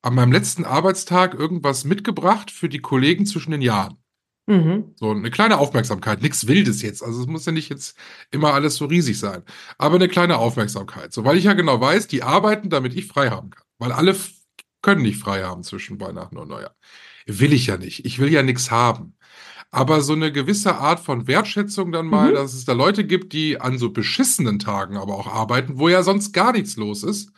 [0.02, 3.98] an meinem letzten Arbeitstag irgendwas mitgebracht für die Kollegen zwischen den Jahren.
[4.48, 4.94] Mhm.
[4.96, 7.04] So eine kleine Aufmerksamkeit, nichts Wildes jetzt.
[7.04, 7.98] Also es muss ja nicht jetzt
[8.32, 9.44] immer alles so riesig sein,
[9.78, 11.12] aber eine kleine Aufmerksamkeit.
[11.12, 13.66] So, weil ich ja genau weiß, die arbeiten, damit ich frei haben kann.
[13.78, 14.16] Weil alle
[14.82, 16.76] können nicht frei haben zwischen Weihnachten und Neujahr.
[17.28, 18.06] Will ich ja nicht.
[18.06, 19.14] Ich will ja nichts haben.
[19.70, 22.36] Aber so eine gewisse Art von Wertschätzung dann mal, Mhm.
[22.36, 26.04] dass es da Leute gibt, die an so beschissenen Tagen aber auch arbeiten, wo ja
[26.04, 27.32] sonst gar nichts los ist.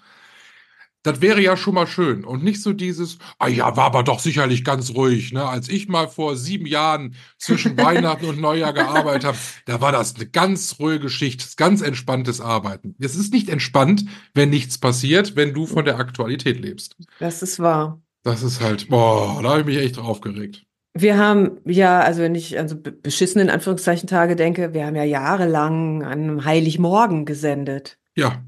[1.01, 2.25] Das wäre ja schon mal schön.
[2.25, 5.45] Und nicht so dieses, ah ja, war aber doch sicherlich ganz ruhig, ne?
[5.47, 10.15] Als ich mal vor sieben Jahren zwischen Weihnachten und Neujahr gearbeitet habe, da war das
[10.15, 12.95] eine ganz ruhige Geschichte, ganz entspanntes Arbeiten.
[12.99, 16.97] Es ist nicht entspannt, wenn nichts passiert, wenn du von der Aktualität lebst.
[17.17, 18.01] Das ist wahr.
[18.29, 20.63] Das ist halt, boah, da habe ich mich echt drauf aufgeregt.
[20.93, 24.85] Wir haben ja, also wenn ich an so be- beschissene in Anführungszeichen Tage denke, wir
[24.85, 27.97] haben ja jahrelang an einem Heiligmorgen gesendet.
[28.15, 28.43] Ja,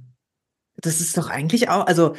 [0.78, 2.15] Das ist doch eigentlich auch, also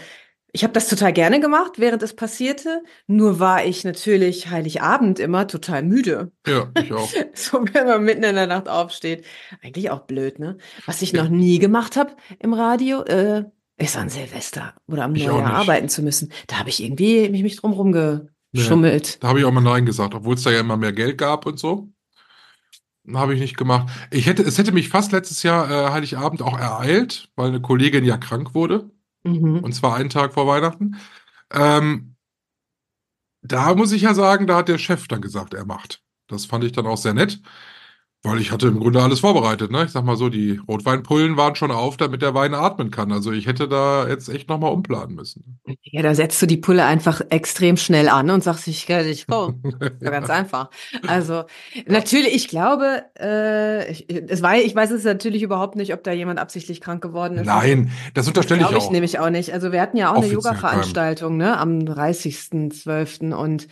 [0.54, 2.82] ich habe das total gerne gemacht, während es passierte.
[3.06, 6.30] Nur war ich natürlich Heiligabend immer total müde.
[6.46, 7.08] ja, ich auch.
[7.34, 9.24] So, wenn man mitten in der Nacht aufsteht.
[9.62, 10.58] Eigentlich auch blöd, ne?
[10.86, 11.22] Was ich Ja.
[11.24, 13.44] noch nie gemacht habe im Radio, äh,
[13.82, 16.32] ist an Silvester oder am Ich Neujahr arbeiten zu müssen.
[16.46, 19.22] Da habe ich irgendwie mich, mich drum rumgeschummelt.
[19.22, 21.46] Da habe ich auch mal Nein gesagt, obwohl es da ja immer mehr Geld gab
[21.46, 21.88] und so.
[23.12, 23.90] Habe ich nicht gemacht.
[24.10, 28.04] Ich hätte, es hätte mich fast letztes Jahr äh, Heiligabend auch ereilt, weil eine Kollegin
[28.04, 28.90] ja krank wurde.
[29.24, 29.58] Mhm.
[29.58, 30.96] Und zwar einen Tag vor Weihnachten.
[31.52, 32.14] Ähm,
[33.42, 36.00] da muss ich ja sagen, da hat der Chef dann gesagt, er macht.
[36.28, 37.40] Das fand ich dann auch sehr nett,
[38.24, 39.72] weil ich hatte im Grunde alles vorbereitet.
[39.72, 39.84] Ne?
[39.84, 43.10] Ich sag mal so, die Rotweinpullen waren schon auf, damit der Wein atmen kann.
[43.10, 45.58] Also ich hätte da jetzt echt nochmal umplanen müssen.
[45.82, 49.26] Ja, da setzt du die Pulle einfach extrem schnell an und sagst, ich kann nicht
[49.26, 49.62] kommen.
[50.00, 50.70] Ja, ganz einfach.
[51.06, 51.44] Also
[51.86, 56.12] natürlich, ich glaube, äh, ich, es war, ich weiß es natürlich überhaupt nicht, ob da
[56.12, 57.46] jemand absichtlich krank geworden ist.
[57.46, 58.92] Nein, das unterstelle ich Glaube ich auch.
[58.92, 59.52] nämlich auch nicht.
[59.52, 63.32] Also wir hatten ja auch eine Offiziell Yoga-Veranstaltung ne, am 30.12.
[63.32, 63.68] und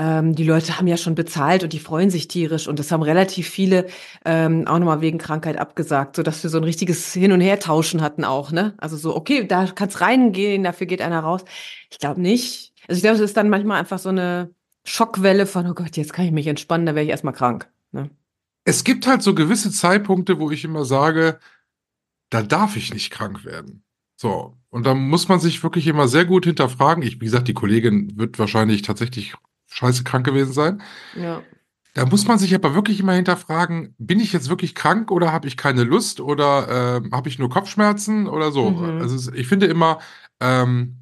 [0.00, 3.02] ähm, die Leute haben ja schon bezahlt und die freuen sich tierisch und das haben
[3.02, 3.86] relativ viele
[4.24, 8.24] ähm, auch nochmal wegen Krankheit abgesagt, sodass wir so ein richtiges Hin- und Hertauschen hatten
[8.24, 8.50] auch.
[8.50, 8.72] Ne?
[8.78, 11.44] Also so, okay, da kann's reingehen, dafür geht einer raus.
[11.90, 12.72] Ich glaube nicht.
[12.88, 16.14] Also ich glaube, es ist dann manchmal einfach so eine Schockwelle von, oh Gott, jetzt
[16.14, 17.68] kann ich mich entspannen, da wäre ich erstmal krank.
[17.92, 18.08] Ne?
[18.64, 21.38] Es gibt halt so gewisse Zeitpunkte, wo ich immer sage,
[22.30, 23.82] da darf ich nicht krank werden.
[24.16, 24.56] So.
[24.70, 27.02] Und da muss man sich wirklich immer sehr gut hinterfragen.
[27.02, 29.34] Ich, wie gesagt, die Kollegin wird wahrscheinlich tatsächlich
[29.70, 30.82] scheiße krank gewesen sein.
[31.16, 31.42] Ja.
[31.94, 35.48] Da muss man sich aber wirklich immer hinterfragen, bin ich jetzt wirklich krank oder habe
[35.48, 38.70] ich keine Lust oder ähm, habe ich nur Kopfschmerzen oder so.
[38.70, 39.00] Mhm.
[39.00, 39.98] Also ich finde immer,
[40.40, 41.00] ähm,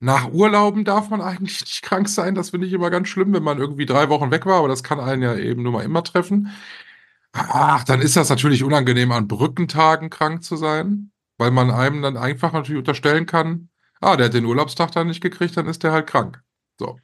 [0.00, 2.34] nach Urlauben darf man eigentlich nicht krank sein.
[2.34, 4.82] Das finde ich immer ganz schlimm, wenn man irgendwie drei Wochen weg war, aber das
[4.82, 6.50] kann einen ja eben nur mal immer treffen.
[7.32, 12.16] Ach, dann ist das natürlich unangenehm, an Brückentagen krank zu sein, weil man einem dann
[12.16, 13.68] einfach natürlich unterstellen kann,
[14.00, 16.42] ah, der hat den Urlaubstag dann nicht gekriegt, dann ist der halt krank.
[16.78, 16.98] So.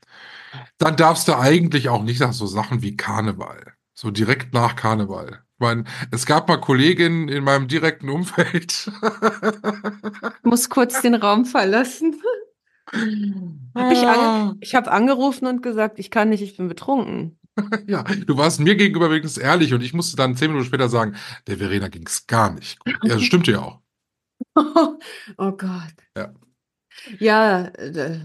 [0.79, 3.75] Dann darfst du eigentlich auch nicht nach so Sachen wie Karneval.
[3.95, 5.41] So direkt nach Karneval.
[5.55, 8.91] Ich meine, es gab mal Kolleginnen in meinem direkten Umfeld.
[10.43, 12.15] Muss kurz den Raum verlassen.
[13.75, 14.13] Hab ich Ah.
[14.49, 17.39] ange ich habe angerufen und gesagt, ich kann nicht, ich bin betrunken.
[17.87, 21.15] Ja, du warst mir gegenüber wenigstens ehrlich und ich musste dann zehn Minuten später sagen,
[21.47, 22.97] der Verena ging's gar nicht gut.
[23.05, 23.81] Ja, das stimmte ja auch.
[25.39, 25.95] Oh Gott.
[26.17, 26.35] Ja.
[27.19, 28.21] Ja, äh,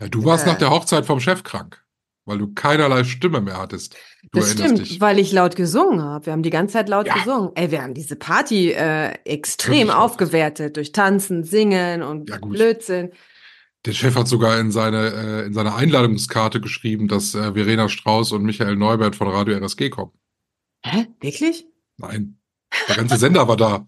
[0.00, 0.50] Ja, du warst Äh.
[0.50, 1.82] nach der Hochzeit vom Chef krank,
[2.24, 3.96] weil du keinerlei Stimme mehr hattest.
[4.32, 5.00] Du das stimmt, dich.
[5.00, 6.26] weil ich laut gesungen habe.
[6.26, 7.14] Wir haben die ganze Zeit laut Ja.
[7.14, 7.50] gesungen.
[7.54, 9.96] Ey, wir haben diese Party äh, extrem laut.
[9.98, 12.38] aufgewertet durch Tanzen, Singen und Ja.
[12.38, 13.10] Blödsinn.
[13.86, 15.06] Der Chef hat sogar in seine,
[15.42, 19.88] äh, in seine Einladungskarte geschrieben, dass äh, Verena Strauß und Michael Neubert von Radio RSG
[19.88, 20.12] kommen.
[20.84, 21.06] Hä?
[21.20, 21.66] Wirklich?
[21.96, 22.38] Nein.
[22.88, 23.86] Der ganze Sender war da.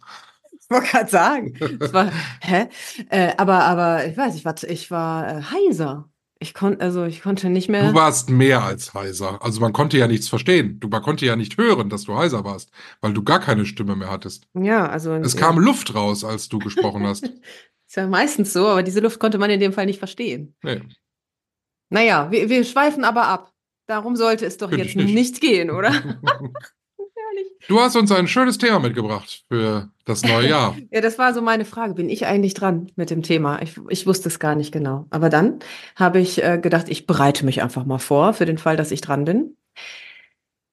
[0.72, 1.54] Ich wollte gerade sagen.
[1.80, 2.68] Es war, hä?
[3.11, 6.08] Äh, aber, aber ich weiß, ich war, ich war äh, heiser.
[6.38, 7.90] Ich konnte, also ich konnte nicht mehr.
[7.90, 9.40] Du warst mehr als heiser.
[9.44, 10.80] Also man konnte ja nichts verstehen.
[10.80, 13.94] Du, man konnte ja nicht hören, dass du heiser warst, weil du gar keine Stimme
[13.94, 14.48] mehr hattest.
[14.54, 15.40] ja, also Es ja.
[15.40, 17.24] kam Luft raus, als du gesprochen hast.
[17.88, 20.56] Ist ja meistens so, aber diese Luft konnte man in dem Fall nicht verstehen.
[20.62, 20.80] Nee.
[21.90, 23.52] Naja, wir, wir schweifen aber ab.
[23.87, 25.14] Darum sollte es doch Finde jetzt ich nicht.
[25.14, 25.92] nicht gehen, oder?
[27.32, 27.52] Ehrlich.
[27.68, 30.76] Du hast uns ein schönes Thema mitgebracht für das neue Jahr.
[30.90, 31.94] Ja, das war so meine Frage.
[31.94, 33.62] Bin ich eigentlich dran mit dem Thema?
[33.62, 35.06] Ich, ich wusste es gar nicht genau.
[35.10, 35.60] Aber dann
[35.96, 39.00] habe ich äh, gedacht, ich bereite mich einfach mal vor für den Fall, dass ich
[39.00, 39.56] dran bin.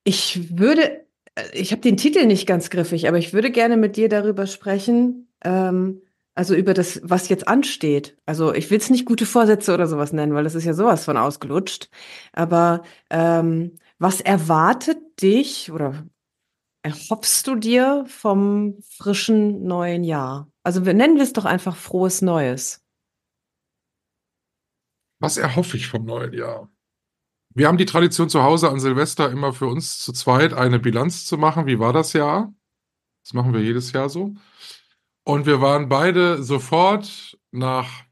[0.03, 3.95] Ich würde, äh, ich habe den Titel nicht ganz griffig, aber ich würde gerne mit
[3.95, 6.01] dir darüber sprechen, ähm,
[6.35, 8.17] also über das, was jetzt ansteht.
[8.25, 11.05] Also ich will es nicht gute Vorsätze oder sowas nennen, weil das ist ja sowas
[11.05, 11.89] von ausgelutscht.
[12.33, 16.05] Aber ähm, was erwartet dich oder
[16.81, 20.49] erhoffst du dir vom frischen neuen Jahr?
[20.63, 22.83] Also wir nennen wir es doch einfach frohes Neues.
[25.19, 26.69] Was erhoffe ich vom neuen Jahr?
[27.53, 31.25] Wir haben die Tradition zu Hause an Silvester immer für uns zu zweit eine Bilanz
[31.25, 31.65] zu machen.
[31.65, 32.53] Wie war das Jahr?
[33.23, 34.33] Das machen wir jedes Jahr so.
[35.25, 38.05] Und wir waren beide sofort nach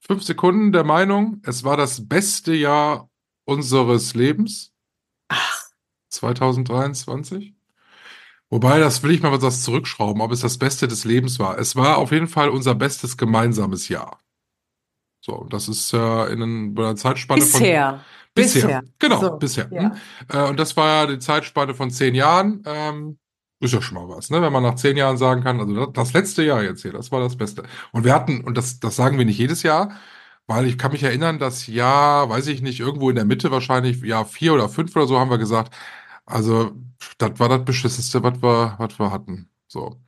[0.00, 3.08] fünf Sekunden der Meinung, es war das beste Jahr
[3.44, 4.72] unseres Lebens.
[5.28, 5.70] Ach.
[6.08, 7.54] 2023.
[8.50, 11.58] Wobei, das will ich mal was zurückschrauben, ob es das Beste des Lebens war.
[11.58, 14.18] Es war auf jeden Fall unser bestes gemeinsames Jahr.
[15.20, 18.04] So, das ist äh, in einer Zeitspanne von Bisher.
[18.34, 18.62] bisher.
[18.62, 18.82] Bisher.
[18.98, 19.68] Genau, So, bisher.
[19.70, 19.82] ja.
[19.82, 19.92] Hm?
[20.28, 22.62] Äh, und das war ja die Zeitspanne von zehn Jahren.
[22.66, 23.18] Ähm,
[23.60, 24.40] ist ja schon mal was, ne?
[24.40, 27.12] Wenn man nach zehn Jahren sagen kann, also das, das letzte Jahr jetzt hier, das
[27.12, 27.64] war das Beste.
[27.92, 29.90] Und wir hatten, und das, das sagen wir nicht jedes Jahr,
[30.46, 34.00] weil ich kann mich erinnern, das Jahr, weiß ich nicht, irgendwo in der Mitte wahrscheinlich,
[34.02, 35.74] Jahr vier oder fünf oder so, haben wir gesagt,
[36.30, 36.72] also
[37.18, 39.48] das war das Beschissenste, was wir, was wir hatten.
[39.68, 40.00] So.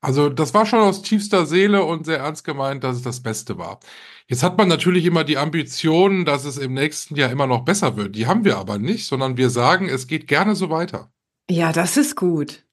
[0.00, 3.58] Also das war schon aus tiefster Seele und sehr ernst gemeint, dass es das Beste
[3.58, 3.80] war.
[4.28, 7.96] Jetzt hat man natürlich immer die Ambition, dass es im nächsten Jahr immer noch besser
[7.96, 8.16] wird.
[8.16, 11.12] Die haben wir aber nicht, sondern wir sagen, es geht gerne so weiter.
[11.50, 12.64] Ja, das ist gut.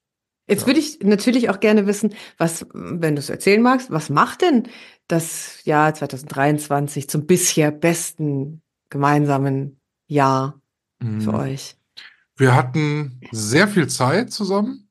[0.48, 0.66] Jetzt Ja.
[0.68, 4.68] würde ich natürlich auch gerne wissen, was, wenn du es erzählen magst, was macht denn
[5.08, 10.60] das Jahr 2023 zum bisher besten gemeinsamen Jahr
[11.00, 11.34] für Mhm.
[11.34, 11.77] euch?
[12.38, 14.88] Wir hatten sehr viel Zeit zusammen.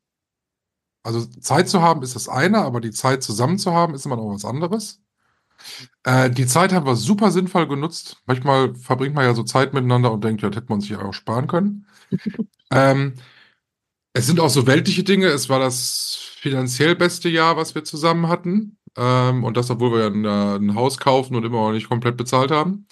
[1.02, 4.18] Also Zeit zu haben ist das eine, aber die Zeit zusammen zu haben ist immer
[4.18, 5.02] noch was anderes.
[6.04, 8.22] Äh, die Zeit haben wir super sinnvoll genutzt.
[8.26, 11.14] Manchmal verbringt man ja so Zeit miteinander und denkt, ja, das hätte man sich auch
[11.14, 11.88] sparen können.
[12.72, 13.14] ähm,
[14.12, 15.28] es sind auch so weltliche Dinge.
[15.28, 18.78] Es war das finanziell beste Jahr, was wir zusammen hatten.
[18.98, 22.18] Ähm, und das, obwohl wir ein, äh, ein Haus kaufen und immer noch nicht komplett
[22.18, 22.88] bezahlt haben.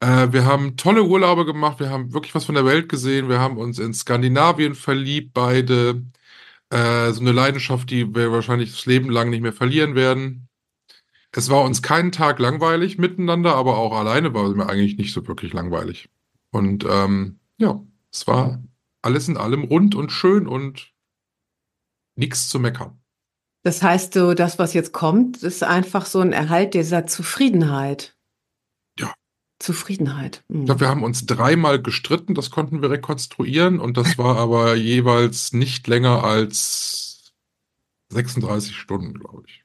[0.00, 3.40] Äh, wir haben tolle Urlaube gemacht, wir haben wirklich was von der Welt gesehen, wir
[3.40, 6.04] haben uns in Skandinavien verliebt, beide.
[6.70, 10.48] Äh, so eine Leidenschaft, die wir wahrscheinlich das Leben lang nicht mehr verlieren werden.
[11.32, 15.12] Es war uns keinen Tag langweilig miteinander, aber auch alleine war es mir eigentlich nicht
[15.12, 16.10] so wirklich langweilig.
[16.50, 17.82] Und ähm, ja,
[18.12, 18.62] es war
[19.02, 20.92] alles in allem rund und schön und
[22.16, 23.00] nichts zu meckern.
[23.62, 28.17] Das heißt so, das, was jetzt kommt, ist einfach so ein Erhalt dieser Zufriedenheit.
[29.58, 30.44] Zufriedenheit.
[30.48, 30.60] Mhm.
[30.60, 34.74] Ich glaube, wir haben uns dreimal gestritten, das konnten wir rekonstruieren und das war aber
[34.74, 37.32] jeweils nicht länger als
[38.10, 39.64] 36 Stunden, glaube ich.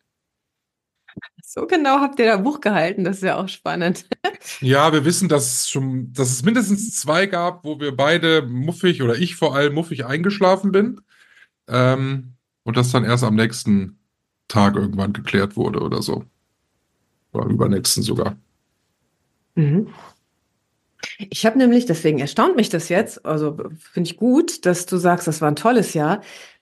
[1.45, 4.07] So genau habt ihr da Buch gehalten, das ist ja auch spannend.
[4.59, 9.01] Ja, wir wissen, dass es schon, dass es mindestens zwei gab, wo wir beide muffig
[9.01, 10.99] oder ich vor allem muffig eingeschlafen bin.
[11.67, 13.99] Ähm, und das dann erst am nächsten
[14.49, 16.25] Tag irgendwann geklärt wurde oder so.
[17.31, 18.35] Oder übernächsten sogar.
[19.55, 19.87] Mhm.
[21.29, 23.57] Ich habe nämlich, deswegen erstaunt mich das jetzt, also
[23.91, 26.21] finde ich gut, dass du sagst, das war ein tolles Jahr,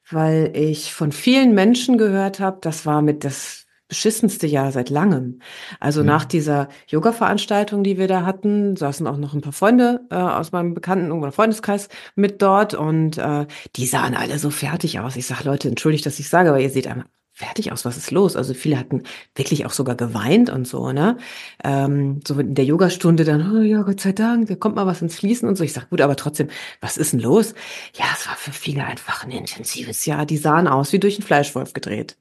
[0.10, 5.40] weil ich von vielen Menschen gehört habe, das war mit das beschissenste Jahr seit langem.
[5.80, 6.08] Also Mhm.
[6.08, 10.52] nach dieser Yoga-Veranstaltung, die wir da hatten, saßen auch noch ein paar Freunde äh, aus
[10.52, 15.18] meinem Bekannten- oder Freundeskreis mit dort und äh, die sahen alle so fertig aus.
[15.18, 17.06] Ich sage, Leute, entschuldigt, dass ich sage, aber ihr seht einfach
[17.42, 18.36] fertig aus, was ist los?
[18.36, 19.04] Also viele hatten
[19.36, 21.18] wirklich auch sogar geweint und so, ne?
[21.64, 25.02] Ähm, so in der Yogastunde dann, oh ja, Gott sei Dank, da kommt mal was
[25.02, 25.64] ins Fließen und so.
[25.64, 26.50] Ich sag, gut, aber trotzdem,
[26.82, 27.54] was ist denn los?
[27.96, 30.26] Ja, es war für viele einfach ein intensives Jahr.
[30.26, 32.18] Die sahen aus wie durch einen Fleischwolf gedreht.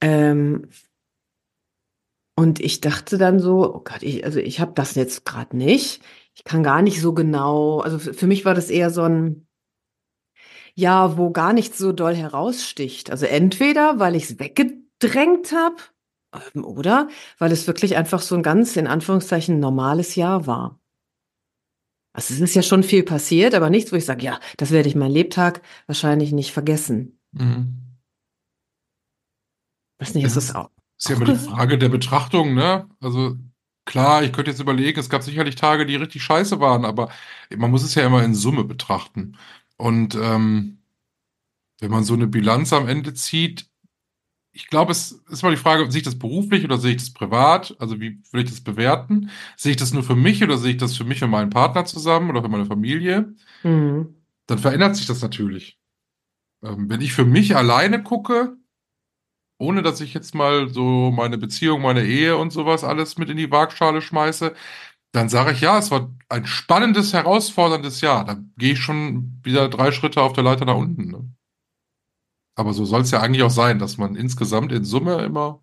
[0.00, 0.68] Ähm,
[2.38, 6.02] und ich dachte dann so, oh Gott, ich, also ich habe das jetzt gerade nicht.
[6.34, 9.45] Ich kann gar nicht so genau, also für, für mich war das eher so ein,
[10.76, 13.10] ja, wo gar nichts so doll heraussticht.
[13.10, 15.76] Also entweder, weil ich es weggedrängt habe,
[16.54, 17.08] ähm, oder
[17.38, 20.78] weil es wirklich einfach so ein ganz, in Anführungszeichen, normales Jahr war.
[22.12, 24.88] Also es ist ja schon viel passiert, aber nichts, wo ich sage, ja, das werde
[24.88, 27.20] ich mein Lebtag wahrscheinlich nicht vergessen.
[27.32, 27.98] Mhm.
[29.98, 30.70] Weiß nicht, ist das auch.
[30.98, 32.88] Ist ja immer die Frage der Betrachtung, ne?
[33.00, 33.36] Also
[33.86, 37.10] klar, ich könnte jetzt überlegen, es gab sicherlich Tage, die richtig scheiße waren, aber
[37.54, 39.36] man muss es ja immer in Summe betrachten.
[39.76, 40.78] Und ähm,
[41.80, 43.68] wenn man so eine Bilanz am Ende zieht,
[44.52, 47.12] ich glaube, es ist mal die Frage, sehe ich das beruflich oder sehe ich das
[47.12, 47.76] privat?
[47.78, 49.28] Also wie will ich das bewerten?
[49.56, 51.84] Sehe ich das nur für mich oder sehe ich das für mich und meinen Partner
[51.84, 53.34] zusammen oder für meine Familie?
[53.62, 54.14] Mhm.
[54.46, 55.78] Dann verändert sich das natürlich.
[56.62, 58.56] Ähm, wenn ich für mich alleine gucke,
[59.58, 63.36] ohne dass ich jetzt mal so meine Beziehung, meine Ehe und sowas alles mit in
[63.36, 64.54] die Waagschale schmeiße,
[65.16, 68.24] dann sage ich ja, es war ein spannendes, herausforderndes Jahr.
[68.24, 71.10] Da gehe ich schon wieder drei Schritte auf der Leiter nach unten.
[71.10, 71.30] Ne?
[72.54, 75.62] Aber so soll es ja eigentlich auch sein, dass man insgesamt in Summe immer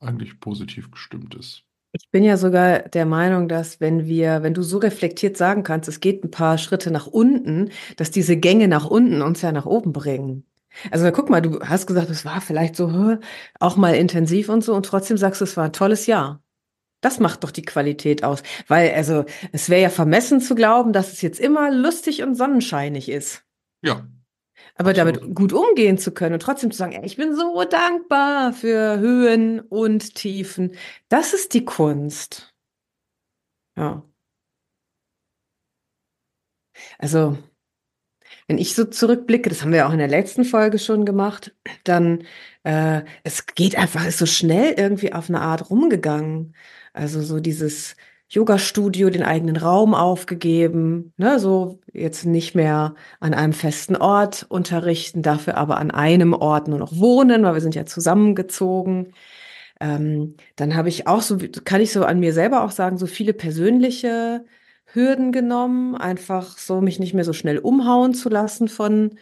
[0.00, 1.62] eigentlich positiv gestimmt ist.
[1.92, 5.88] Ich bin ja sogar der Meinung, dass wenn wir, wenn du so reflektiert sagen kannst,
[5.88, 9.66] es geht ein paar Schritte nach unten, dass diese Gänge nach unten uns ja nach
[9.66, 10.46] oben bringen.
[10.90, 13.18] Also guck mal, du hast gesagt, es war vielleicht so
[13.60, 16.42] auch mal intensiv und so und trotzdem sagst du, es war ein tolles Jahr.
[17.02, 21.12] Das macht doch die Qualität aus, weil also es wäre ja vermessen zu glauben, dass
[21.12, 23.44] es jetzt immer lustig und sonnenscheinig ist.
[23.82, 24.08] Ja.
[24.76, 25.16] Aber Absolut.
[25.16, 28.98] damit gut umgehen zu können und trotzdem zu sagen, ey, ich bin so dankbar für
[29.00, 30.76] Höhen und Tiefen,
[31.08, 32.54] das ist die Kunst.
[33.76, 34.02] Ja.
[36.98, 37.36] Also
[38.46, 42.24] wenn ich so zurückblicke, das haben wir auch in der letzten Folge schon gemacht, dann
[42.64, 46.54] äh, es geht einfach, ist so schnell irgendwie auf eine Art rumgegangen.
[46.92, 47.96] Also so dieses
[48.28, 55.22] Yoga-Studio, den eigenen Raum aufgegeben, ne, so jetzt nicht mehr an einem festen Ort unterrichten,
[55.22, 59.12] dafür aber an einem Ort nur noch wohnen, weil wir sind ja zusammengezogen.
[59.80, 63.06] Ähm, dann habe ich auch so, kann ich so an mir selber auch sagen, so
[63.06, 64.44] viele persönliche
[64.86, 69.18] Hürden genommen, einfach so mich nicht mehr so schnell umhauen zu lassen von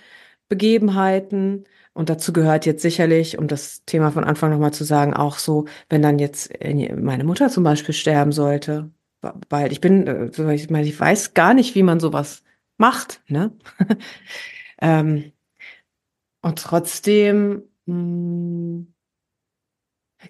[0.49, 1.65] Begebenheiten.
[1.93, 5.67] Und dazu gehört jetzt sicherlich, um das Thema von Anfang nochmal zu sagen, auch so,
[5.89, 8.91] wenn dann jetzt meine Mutter zum Beispiel sterben sollte,
[9.49, 12.43] weil ich bin, äh, ich meine, ich weiß gar nicht, wie man sowas
[12.79, 13.53] macht, ne?
[14.81, 15.33] ähm,
[16.43, 18.87] und trotzdem mh,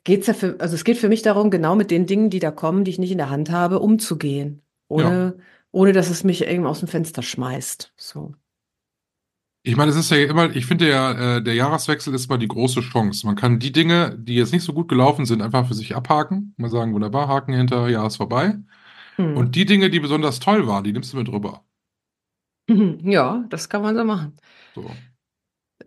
[0.02, 2.50] geht's ja für, also es geht für mich darum, genau mit den Dingen, die da
[2.50, 5.44] kommen, die ich nicht in der Hand habe, umzugehen ohne, ja.
[5.72, 7.92] ohne dass es mich irgendwie aus dem Fenster schmeißt.
[7.96, 8.34] So.
[9.62, 12.48] Ich meine, es ist ja immer, ich finde ja, äh, der Jahreswechsel ist mal die
[12.48, 13.26] große Chance.
[13.26, 16.54] Man kann die Dinge, die jetzt nicht so gut gelaufen sind, einfach für sich abhaken.
[16.56, 18.56] Mal sagen, wunderbar, Haken hinter, Jahr ist vorbei.
[19.16, 19.36] Hm.
[19.36, 21.64] Und die Dinge, die besonders toll waren, die nimmst du mit rüber.
[23.02, 24.36] Ja, das kann man so machen.
[24.74, 24.90] So.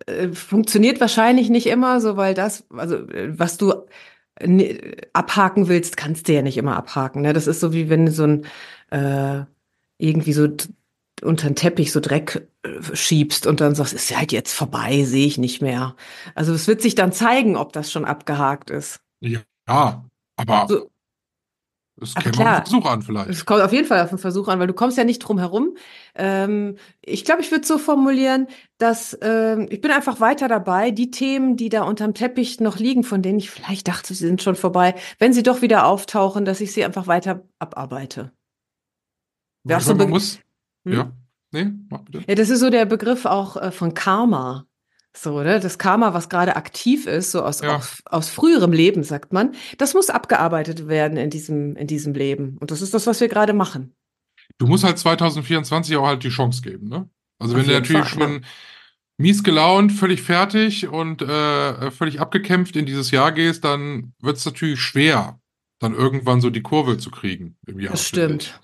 [0.05, 3.73] Äh, funktioniert wahrscheinlich nicht immer so, weil das, also äh, was du
[5.13, 7.21] abhaken willst, kannst du ja nicht immer abhaken.
[7.21, 7.33] Ne?
[7.33, 8.45] Das ist so wie wenn du so ein
[8.89, 9.45] äh,
[9.97, 10.47] irgendwie so
[11.21, 12.47] unter den Teppich so Dreck
[12.93, 15.95] schiebst und dann sagst, ist halt jetzt vorbei, sehe ich nicht mehr.
[16.35, 19.01] Also es wird sich dann zeigen, ob das schon abgehakt ist.
[19.19, 20.05] Ja,
[20.37, 20.89] aber so,
[22.01, 23.29] es käme auf den Versuch an vielleicht.
[23.29, 25.37] Es kommt auf jeden Fall auf den Versuch an, weil du kommst ja nicht drum
[25.37, 25.77] herum.
[26.15, 28.47] Ähm, ich glaube, ich würde so formulieren,
[28.79, 30.89] dass ähm, ich bin einfach weiter dabei.
[30.91, 34.41] Die Themen, die da unterm Teppich noch liegen, von denen ich vielleicht dachte, sie sind
[34.41, 38.31] schon vorbei, wenn sie doch wieder auftauchen, dass ich sie einfach weiter abarbeite.
[39.65, 40.39] Ja, so man muss,
[40.85, 40.93] hm?
[40.93, 41.11] ja,
[41.53, 42.23] nee, mach bitte.
[42.27, 44.65] Ja, das ist so der Begriff auch äh, von Karma.
[45.15, 45.59] So, ne?
[45.59, 47.75] Das Karma, was gerade aktiv ist, so aus, Ja.
[47.77, 52.57] aus, aus früherem Leben, sagt man, das muss abgearbeitet werden in diesem, in diesem Leben.
[52.59, 53.95] Und das ist das, was wir gerade machen.
[54.57, 57.09] Du musst halt 2024 auch halt die Chance geben, ne?
[57.39, 58.27] Also Auf wenn du natürlich Fall, ja.
[58.27, 58.45] schon
[59.17, 64.45] mies gelaunt, völlig fertig und äh, völlig abgekämpft in dieses Jahr gehst, dann wird es
[64.45, 65.39] natürlich schwer,
[65.79, 67.91] dann irgendwann so die Kurve zu kriegen im Jahr.
[67.91, 68.59] Das stimmt.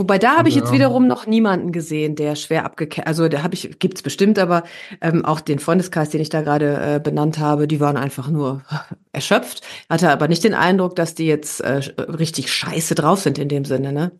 [0.00, 0.72] Wobei da habe ich jetzt Ja.
[0.76, 4.62] wiederum noch niemanden gesehen, der schwer abgekämpft, also da habe ich, gibt's bestimmt, aber
[5.02, 8.62] ähm, auch den Freundeskreis, den ich da gerade äh, benannt habe, die waren einfach nur
[9.12, 9.60] erschöpft.
[9.90, 13.66] Hatte aber nicht den Eindruck, dass die jetzt äh, richtig scheiße drauf sind in dem
[13.66, 14.12] Sinne, ne?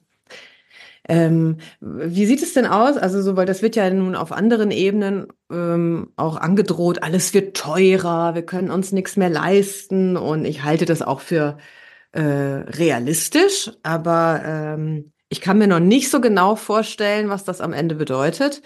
[1.09, 2.98] Ähm, wie sieht es denn aus?
[2.98, 7.57] Also so, weil das wird ja nun auf anderen Ebenen ähm, auch angedroht, alles wird
[7.57, 11.57] teurer, wir können uns nichts mehr leisten und ich halte das auch für
[12.12, 17.72] äh, realistisch, aber ähm, ich kann mir noch nicht so genau vorstellen, was das am
[17.72, 18.62] Ende bedeutet.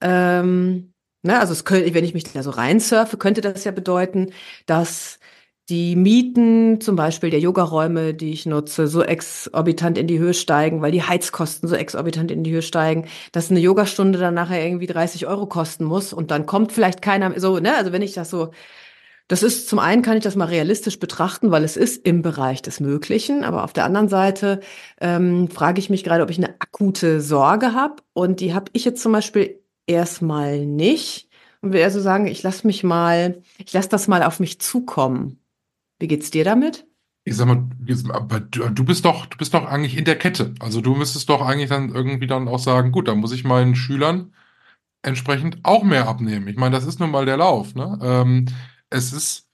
[0.00, 4.32] Ähm, ne, also es könnte, wenn ich mich da so reinsurfe, könnte das ja bedeuten,
[4.66, 5.18] dass
[5.68, 10.80] die Mieten zum Beispiel der Yogaräume, die ich nutze, so exorbitant in die Höhe steigen,
[10.82, 14.86] weil die Heizkosten so exorbitant in die Höhe steigen, dass eine Yogastunde dann nachher irgendwie
[14.86, 17.76] 30 Euro kosten muss und dann kommt vielleicht keiner so, ne?
[17.76, 18.50] Also wenn ich das so,
[19.28, 22.62] das ist zum einen kann ich das mal realistisch betrachten, weil es ist im Bereich
[22.62, 24.60] des Möglichen, aber auf der anderen Seite
[25.00, 28.86] ähm, frage ich mich gerade, ob ich eine akute Sorge habe und die habe ich
[28.86, 31.28] jetzt zum Beispiel erstmal nicht
[31.60, 35.38] und will also sagen, ich lasse mich mal, ich lasse das mal auf mich zukommen.
[35.98, 36.86] Wie geht's dir damit?
[37.24, 40.54] Ich sag mal, du bist doch, du bist doch eigentlich in der Kette.
[40.60, 43.74] Also du müsstest doch eigentlich dann irgendwie dann auch sagen, gut, dann muss ich meinen
[43.74, 44.32] Schülern
[45.02, 46.48] entsprechend auch mehr abnehmen.
[46.48, 47.74] Ich meine, das ist nun mal der Lauf.
[47.74, 47.98] Ne?
[48.02, 48.46] Ähm,
[48.90, 49.46] es ist,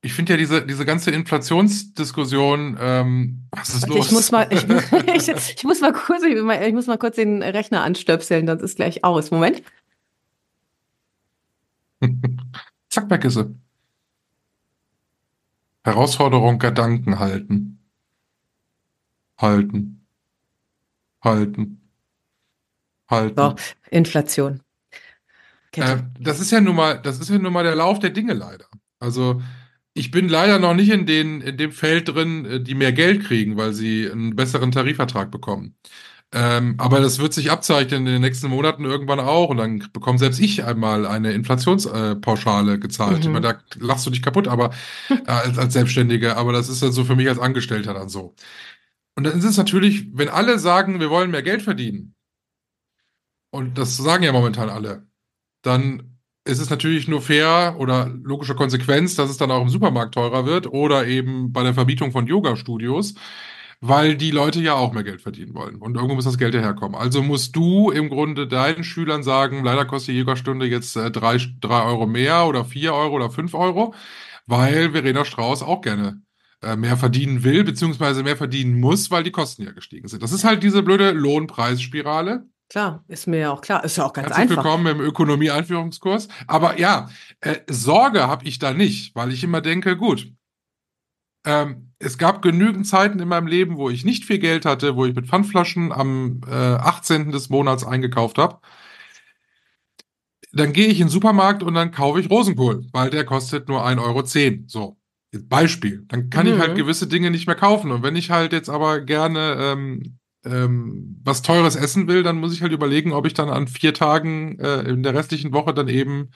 [0.00, 4.06] ich finde ja diese, diese ganze Inflationsdiskussion, ähm, was ist Warte, los?
[4.06, 4.68] Ich muss mal, ich,
[5.28, 9.04] ich, ich muss mal kurz, ich, muss mal kurz den Rechner anstöpseln, sonst ist gleich
[9.04, 9.30] aus.
[9.30, 9.62] Moment.
[12.90, 13.54] Zack, weg ist sie.
[15.84, 17.78] Herausforderung Gedanken halten.
[19.38, 20.06] Halten.
[21.22, 21.80] Halten.
[23.08, 23.40] Halten.
[23.40, 23.56] So,
[23.90, 24.60] Inflation.
[25.76, 28.34] Äh, das ist ja nun mal, das ist ja nun mal der Lauf der Dinge
[28.34, 28.66] leider.
[29.02, 29.42] Also
[29.94, 33.24] ich bin leider noch nicht in den, in dem Feld drin, äh, die mehr Geld
[33.24, 35.76] kriegen, weil sie einen besseren Tarifvertrag bekommen.
[36.34, 40.18] Ähm, aber das wird sich abzeichnen in den nächsten Monaten irgendwann auch und dann bekomme
[40.18, 43.18] selbst ich einmal eine Inflationspauschale gezahlt.
[43.18, 43.22] Mhm.
[43.22, 44.70] Ich meine, da lachst du dich kaputt, aber
[45.10, 48.34] äh, als, als Selbstständiger, aber das ist ja so für mich als Angestellter dann so.
[49.14, 52.14] Und dann ist es natürlich, wenn alle sagen, wir wollen mehr Geld verdienen,
[53.50, 55.06] und das sagen ja momentan alle,
[55.60, 56.11] dann
[56.44, 60.46] ist es natürlich nur fair oder logische Konsequenz, dass es dann auch im Supermarkt teurer
[60.46, 63.14] wird oder eben bei der Vermietung von Yoga-Studios
[63.84, 65.74] weil die Leute ja auch mehr Geld verdienen wollen.
[65.76, 66.94] Und irgendwo muss das Geld ja herkommen.
[66.94, 71.38] Also musst du im Grunde deinen Schülern sagen, leider kostet die Yogastunde jetzt äh, drei,
[71.60, 73.92] drei Euro mehr oder vier Euro oder fünf Euro,
[74.46, 76.22] weil Verena Strauß auch gerne
[76.62, 80.22] äh, mehr verdienen will, beziehungsweise mehr verdienen muss, weil die Kosten ja gestiegen sind.
[80.22, 82.46] Das ist halt diese blöde Lohnpreisspirale.
[82.72, 83.84] Klar, ist mir ja auch klar.
[83.84, 84.64] Ist ja auch ganz Herzlich einfach.
[84.64, 86.28] willkommen im Ökonomie-Einführungskurs.
[86.46, 87.10] Aber ja,
[87.42, 90.32] äh, Sorge habe ich da nicht, weil ich immer denke, gut,
[91.44, 95.04] ähm, es gab genügend Zeiten in meinem Leben, wo ich nicht viel Geld hatte, wo
[95.04, 97.30] ich mit Pfandflaschen am äh, 18.
[97.30, 98.58] des Monats eingekauft habe.
[100.54, 103.84] Dann gehe ich in den Supermarkt und dann kaufe ich Rosenkohl, weil der kostet nur
[103.84, 104.64] 1,10 Euro.
[104.66, 104.96] So,
[105.46, 106.06] Beispiel.
[106.08, 106.54] Dann kann Mhm.
[106.54, 107.90] ich halt gewisse Dinge nicht mehr kaufen.
[107.90, 112.52] Und wenn ich halt jetzt aber gerne ähm, ähm, was Teures essen will, dann muss
[112.52, 115.88] ich halt überlegen, ob ich dann an vier Tagen äh, in der restlichen Woche dann
[115.88, 116.30] eben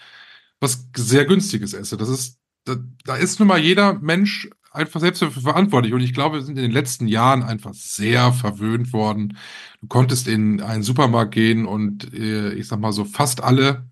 [0.61, 1.97] was sehr Günstiges esse.
[1.97, 5.93] Das ist, da, da ist nun mal jeder Mensch einfach selbst dafür verantwortlich.
[5.93, 9.39] Und ich glaube, wir sind in den letzten Jahren einfach sehr verwöhnt worden.
[9.81, 13.91] Du konntest in einen Supermarkt gehen und äh, ich sag mal so fast alle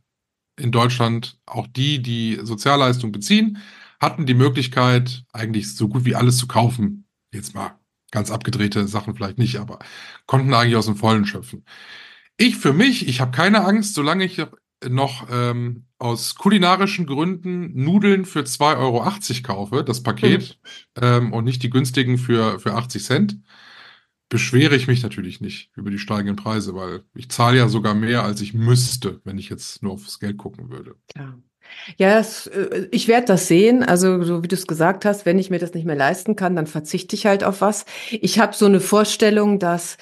[0.56, 3.58] in Deutschland, auch die, die Sozialleistung beziehen,
[4.00, 7.06] hatten die Möglichkeit, eigentlich so gut wie alles zu kaufen.
[7.32, 7.76] Jetzt mal
[8.14, 9.80] ganz abgedrehte Sachen vielleicht nicht, aber
[10.26, 11.64] konnten eigentlich aus dem Vollen schöpfen.
[12.36, 14.40] Ich für mich, ich habe keine Angst, solange ich
[14.88, 19.12] noch ähm, aus kulinarischen Gründen Nudeln für 2,80 Euro
[19.42, 20.58] kaufe, das Paket,
[21.00, 23.40] ähm, und nicht die günstigen für, für 80 Cent,
[24.28, 28.22] beschwere ich mich natürlich nicht über die steigenden Preise, weil ich zahle ja sogar mehr,
[28.22, 30.96] als ich müsste, wenn ich jetzt nur aufs Geld gucken würde.
[31.08, 31.26] Klar.
[31.26, 31.38] Ja,
[31.98, 33.82] es, äh, ich werde das sehen.
[33.82, 36.56] Also, so wie du es gesagt hast, wenn ich mir das nicht mehr leisten kann,
[36.56, 37.84] dann verzichte ich halt auf was.
[38.10, 39.96] Ich habe so eine Vorstellung, dass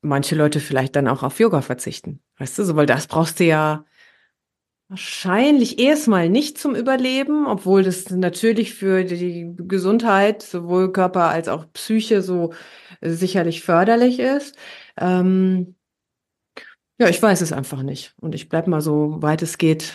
[0.00, 2.20] manche Leute vielleicht dann auch auf Yoga verzichten.
[2.38, 3.84] Weißt du, so, weil das brauchst du ja
[4.88, 11.66] wahrscheinlich erstmal nicht zum Überleben, obwohl das natürlich für die Gesundheit, sowohl Körper als auch
[11.72, 12.54] Psyche, so
[13.00, 14.56] äh, sicherlich förderlich ist.
[14.96, 15.74] Ähm,
[16.98, 18.14] ja, ich weiß es einfach nicht.
[18.20, 19.94] Und ich bleib mal so weit es geht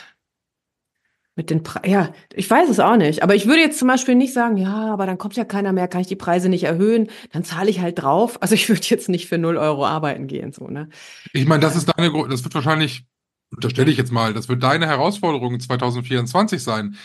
[1.36, 1.90] mit den Preisen.
[1.90, 3.24] Ja, ich weiß es auch nicht.
[3.24, 5.88] Aber ich würde jetzt zum Beispiel nicht sagen, ja, aber dann kommt ja keiner mehr,
[5.88, 8.38] kann ich die Preise nicht erhöhen, dann zahle ich halt drauf.
[8.44, 10.90] Also ich würde jetzt nicht für 0 Euro arbeiten gehen, so, ne?
[11.32, 13.06] Ich meine, das ist deine, das wird wahrscheinlich,
[13.56, 16.98] unterstelle ich jetzt mal, das wird deine Herausforderung in 2024 sein,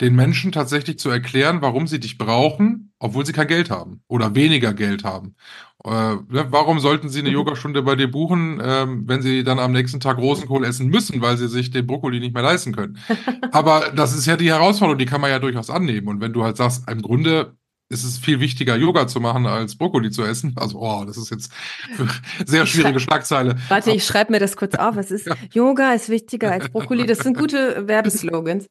[0.00, 4.34] den Menschen tatsächlich zu erklären, warum sie dich brauchen, obwohl sie kein Geld haben oder
[4.34, 5.36] weniger Geld haben.
[5.84, 7.34] Äh, ne, warum sollten sie eine Mhm.
[7.34, 11.36] Yogastunde bei dir buchen, ähm, wenn sie dann am nächsten Tag Rosenkohl essen müssen, weil
[11.36, 12.98] sie sich den Brokkoli nicht mehr leisten können?
[13.50, 16.08] Aber das ist ja die Herausforderung, die kann man ja durchaus annehmen.
[16.08, 17.56] Und wenn du halt sagst, im Grunde
[17.92, 20.54] ist es viel wichtiger, Yoga zu machen, als Brokkoli zu essen.
[20.56, 21.52] Also, oh, das ist jetzt
[21.98, 22.08] eine
[22.46, 23.56] sehr schwierige Schlagzeile.
[23.68, 24.96] Warte, ich schreibe mir das kurz auf.
[24.96, 25.36] Es ist Ja.
[25.52, 27.06] Yoga ist wichtiger als Brokkoli.
[27.06, 28.68] Das sind gute Werbeslogans.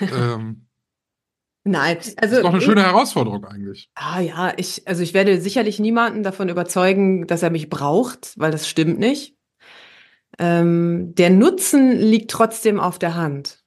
[0.00, 0.66] Ähm,
[1.64, 3.90] Nein, das also ist doch eine schöne Herausforderung eigentlich.
[3.94, 8.50] Ah ja, ich, also ich werde sicherlich niemanden davon überzeugen, dass er mich braucht, weil
[8.50, 9.36] das stimmt nicht.
[10.38, 13.62] Ähm, der Nutzen liegt trotzdem auf der Hand.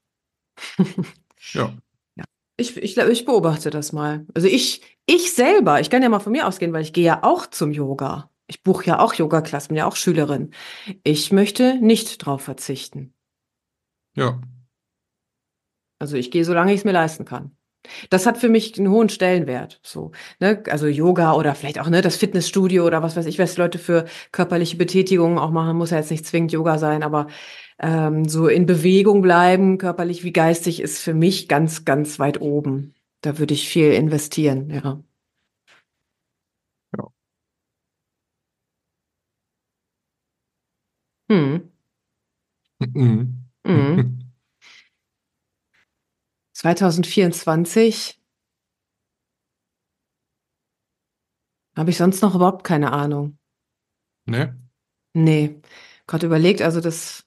[1.52, 1.74] Ja.
[2.58, 4.26] Ich, ich, ich beobachte das mal.
[4.34, 7.24] Also ich, ich selber, ich kann ja mal von mir ausgehen, weil ich gehe ja
[7.24, 8.30] auch zum Yoga.
[8.48, 10.52] Ich buche ja auch Yoga-Klassen, bin ja auch Schülerin.
[11.04, 13.14] Ich möchte nicht drauf verzichten.
[14.16, 14.40] Ja.
[16.00, 17.56] Also ich gehe, solange ich es mir leisten kann.
[18.10, 19.80] Das hat für mich einen hohen Stellenwert.
[19.84, 20.64] So, ne?
[20.70, 24.06] Also Yoga oder vielleicht auch ne, das Fitnessstudio oder was weiß ich, was Leute für
[24.32, 27.28] körperliche Betätigungen auch machen, muss ja jetzt nicht zwingend Yoga sein, aber
[27.84, 32.96] ähm, so in Bewegung bleiben, körperlich wie geistig, ist für mich ganz, ganz weit oben.
[33.22, 35.02] Da würde ich viel investieren, ja.
[36.98, 37.08] Ja.
[41.30, 41.70] Hm.
[42.80, 43.46] Mhm.
[43.66, 44.20] Mhm.
[46.54, 48.20] 2024
[51.76, 53.38] habe ich sonst noch überhaupt keine Ahnung.
[54.26, 54.60] Ne?
[55.14, 55.62] Nee,
[56.08, 57.26] gerade überlegt, also das,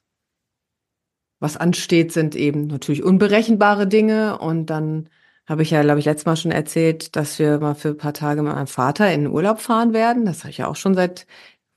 [1.39, 4.39] was ansteht, sind eben natürlich unberechenbare Dinge.
[4.39, 5.09] Und dann
[5.47, 8.15] habe ich ja, glaube ich, letztes Mal schon erzählt, dass wir mal für ein paar
[8.15, 10.25] Tage mit meinem Vater in den Urlaub fahren werden.
[10.25, 11.27] Das habe ich ja auch schon seit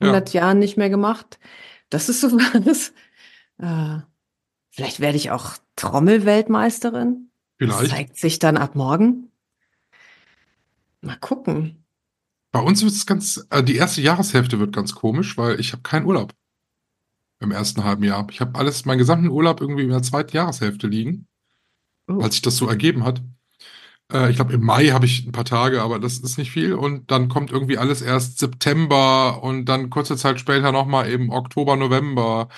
[0.00, 1.38] 100 Jahren nicht mehr gemacht.
[1.88, 2.92] Das ist so was.
[3.58, 4.02] Äh,
[4.70, 7.30] vielleicht werde ich auch Trommelweltmeisterin.
[7.58, 7.90] Das Vielleicht.
[7.90, 9.30] zeigt sich dann ab morgen.
[11.02, 11.84] Mal gucken.
[12.52, 15.82] Bei uns wird es ganz, äh, die erste Jahreshälfte wird ganz komisch, weil ich habe
[15.82, 16.34] keinen Urlaub
[17.40, 18.26] im ersten halben Jahr.
[18.30, 21.26] Ich habe alles, meinen gesamten Urlaub irgendwie in der zweiten Jahreshälfte liegen,
[22.08, 22.18] Oh.
[22.20, 23.22] weil sich das so ergeben hat.
[24.12, 26.74] Äh, ich glaube, im Mai habe ich ein paar Tage, aber das ist nicht viel.
[26.74, 31.76] Und dann kommt irgendwie alles erst September und dann kurze Zeit später nochmal eben Oktober,
[31.76, 32.48] November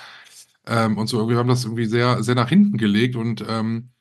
[0.67, 1.17] ähm, und so.
[1.19, 3.91] Irgendwie haben das irgendwie sehr, sehr nach hinten gelegt und ähm,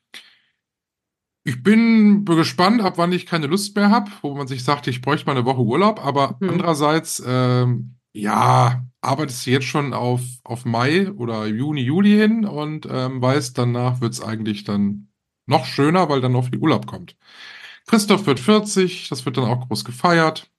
[1.45, 5.01] ich bin gespannt, ab wann ich keine Lust mehr habe, wo man sich sagt, ich
[5.03, 6.51] bräuchte mal eine Woche Urlaub, aber Mhm.
[6.51, 12.87] andererseits, ähm, ja, arbeitest du jetzt schon auf, auf Mai oder Juni, Juli hin und
[12.91, 15.09] ähm, weißt, danach wird es eigentlich dann
[15.47, 17.17] noch schöner, weil dann noch viel Urlaub kommt.
[17.87, 20.51] Christoph wird 40, das wird dann auch groß gefeiert.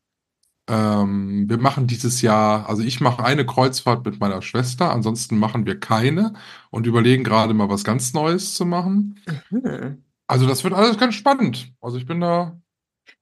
[0.67, 5.65] Ähm, wir machen dieses Jahr, also ich mache eine Kreuzfahrt mit meiner Schwester, ansonsten machen
[5.65, 6.33] wir keine
[6.69, 9.19] und überlegen gerade mal was ganz Neues zu machen.
[9.49, 10.03] Hm.
[10.27, 11.73] Also das wird alles ganz spannend.
[11.81, 12.61] Also ich bin da,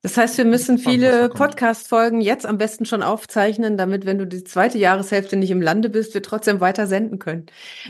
[0.01, 1.29] Das heißt, wir müssen viele.
[1.29, 5.89] Podcast-Folgen jetzt am besten schon aufzeichnen, damit, wenn du die zweite Jahreshälfte nicht im Lande
[5.89, 7.45] bist, wir trotzdem weiter senden können.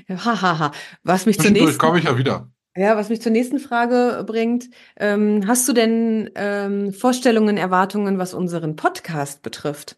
[0.09, 0.71] Hahaha.
[1.03, 2.49] Was mich zur nächsten, komme ich ja wieder.
[2.75, 4.69] ja, was mich zur nächsten Frage bringt.
[4.97, 9.97] Ähm, hast du denn ähm, Vorstellungen, Erwartungen, was unseren Podcast betrifft?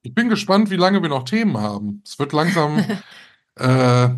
[0.00, 2.02] Ich bin gespannt, wie lange wir noch Themen haben.
[2.06, 2.82] Es wird langsam
[3.56, 4.08] äh,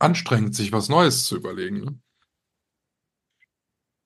[0.00, 2.02] anstrengend, sich was Neues zu überlegen.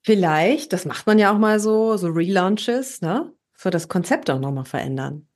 [0.05, 3.33] Vielleicht, das macht man ja auch mal so, so Relaunches, ne?
[3.57, 5.27] So das Konzept auch nochmal verändern.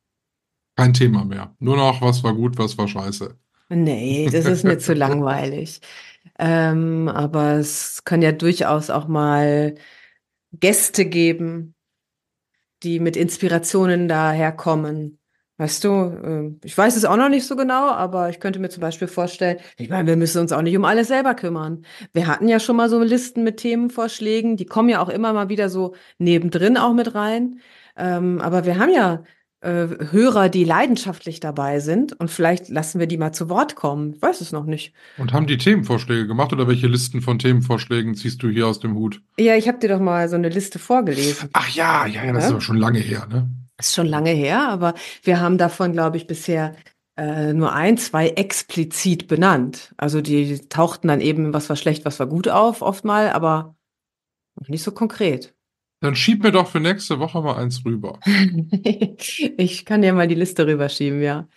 [0.77, 1.57] Kein Thema mehr.
[1.59, 3.35] Nur noch, was war gut, was war scheiße.
[3.71, 5.81] Nee, das ist mir zu langweilig.
[6.41, 9.75] Ähm, aber es kann ja durchaus auch mal
[10.53, 11.75] Gäste geben,
[12.83, 15.19] die mit Inspirationen daherkommen.
[15.59, 18.69] Weißt du, ähm, ich weiß es auch noch nicht so genau, aber ich könnte mir
[18.69, 21.85] zum Beispiel vorstellen, ich meine, wir müssen uns auch nicht um alles selber kümmern.
[22.13, 25.49] Wir hatten ja schon mal so Listen mit Themenvorschlägen, die kommen ja auch immer mal
[25.49, 27.59] wieder so nebendrin auch mit rein.
[27.97, 29.25] Ähm, aber wir haben ja
[29.61, 34.13] äh, Hörer, die leidenschaftlich dabei sind und vielleicht lassen wir die mal zu Wort kommen.
[34.15, 34.95] Ich weiß es noch nicht.
[35.17, 38.95] Und haben die Themenvorschläge gemacht oder welche Listen von Themenvorschlägen ziehst du hier aus dem
[38.95, 39.21] Hut?
[39.41, 41.49] Ja, ich habe dir doch mal so eine Liste vorgelesen.
[41.53, 42.55] Ach ja, ja, ja, das ist Ja?
[42.55, 43.51] aber schon lange her, ne?
[43.79, 46.75] Ist schon lange her, aber wir haben davon, glaube ich, bisher
[47.17, 49.95] äh, nur ein, zwei explizit benannt.
[49.97, 53.77] Also die tauchten dann eben, was war schlecht, was war gut auf, oft mal, aber
[54.67, 55.55] nicht so konkret.
[56.01, 58.21] Dann schieb mir doch für nächste Woche mal eins rüber.
[59.61, 61.49] Ich kann dir mal die Liste rüberschieben, ja.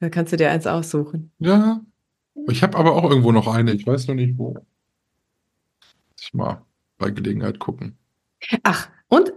[0.00, 1.30] Da kannst du dir eins aussuchen.
[1.38, 1.80] Ja.
[2.48, 3.72] Ich habe aber auch irgendwo noch eine.
[3.72, 4.54] Ich weiß noch nicht wo.
[4.54, 4.64] Muss
[6.20, 6.62] Ich mal
[6.98, 7.96] bei Gelegenheit gucken.
[8.64, 9.32] Ach, und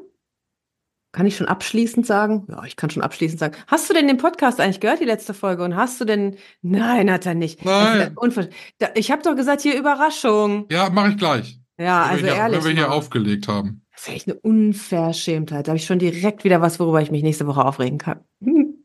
[1.12, 2.46] kann ich schon abschließend sagen?
[2.50, 3.56] Ja, ich kann schon abschließend sagen.
[3.68, 5.64] Hast du denn den Podcast eigentlich gehört, die letzte Folge?
[5.64, 6.38] Und hast du denn.
[6.62, 7.64] Nein, hat er nicht.
[7.64, 8.50] Ja Nein.
[8.96, 10.68] Ich habe doch gesagt, hier Überraschung.
[10.70, 11.60] Ja, mache ich gleich.
[11.80, 12.60] Ja, wenn also hier, ehrlich.
[12.60, 12.96] wenn wir hier mal.
[12.96, 13.84] aufgelegt haben.
[13.92, 15.68] Das ist echt eine Unverschämtheit.
[15.68, 18.20] Da habe ich schon direkt wieder was, worüber ich mich nächste Woche aufregen kann.
[18.44, 18.84] Hm.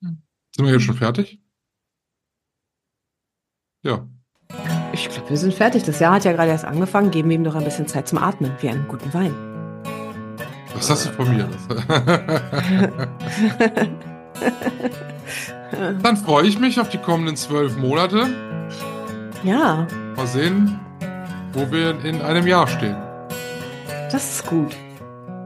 [0.56, 1.40] Sind wir jetzt schon fertig?
[3.84, 4.08] Ja.
[4.92, 5.84] Ich Ich glaube, wir sind fertig.
[5.84, 7.12] Das Jahr hat ja gerade erst angefangen.
[7.12, 9.57] Geben wir ihm doch ein bisschen Zeit zum Atmen, wie einen guten Wein.
[10.74, 11.48] Was hast du von mir?
[16.02, 18.26] Dann freue ich mich auf die kommenden zwölf Monate.
[19.44, 20.78] ja, Mal sehen,
[21.52, 22.96] wo wir in einem Jahr stehen.
[24.10, 24.74] das ist gut.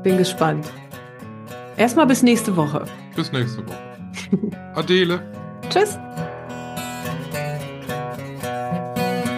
[0.03, 0.67] Bin gespannt.
[1.77, 2.85] Erstmal bis nächste Woche.
[3.15, 3.77] Bis nächste Woche.
[4.75, 5.21] Adele.
[5.71, 5.99] Tschüss.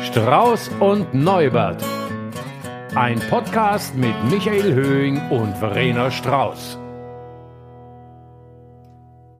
[0.05, 1.82] Strauß und Neubert.
[2.97, 6.78] Ein Podcast mit Michael Höhing und Verena Strauß.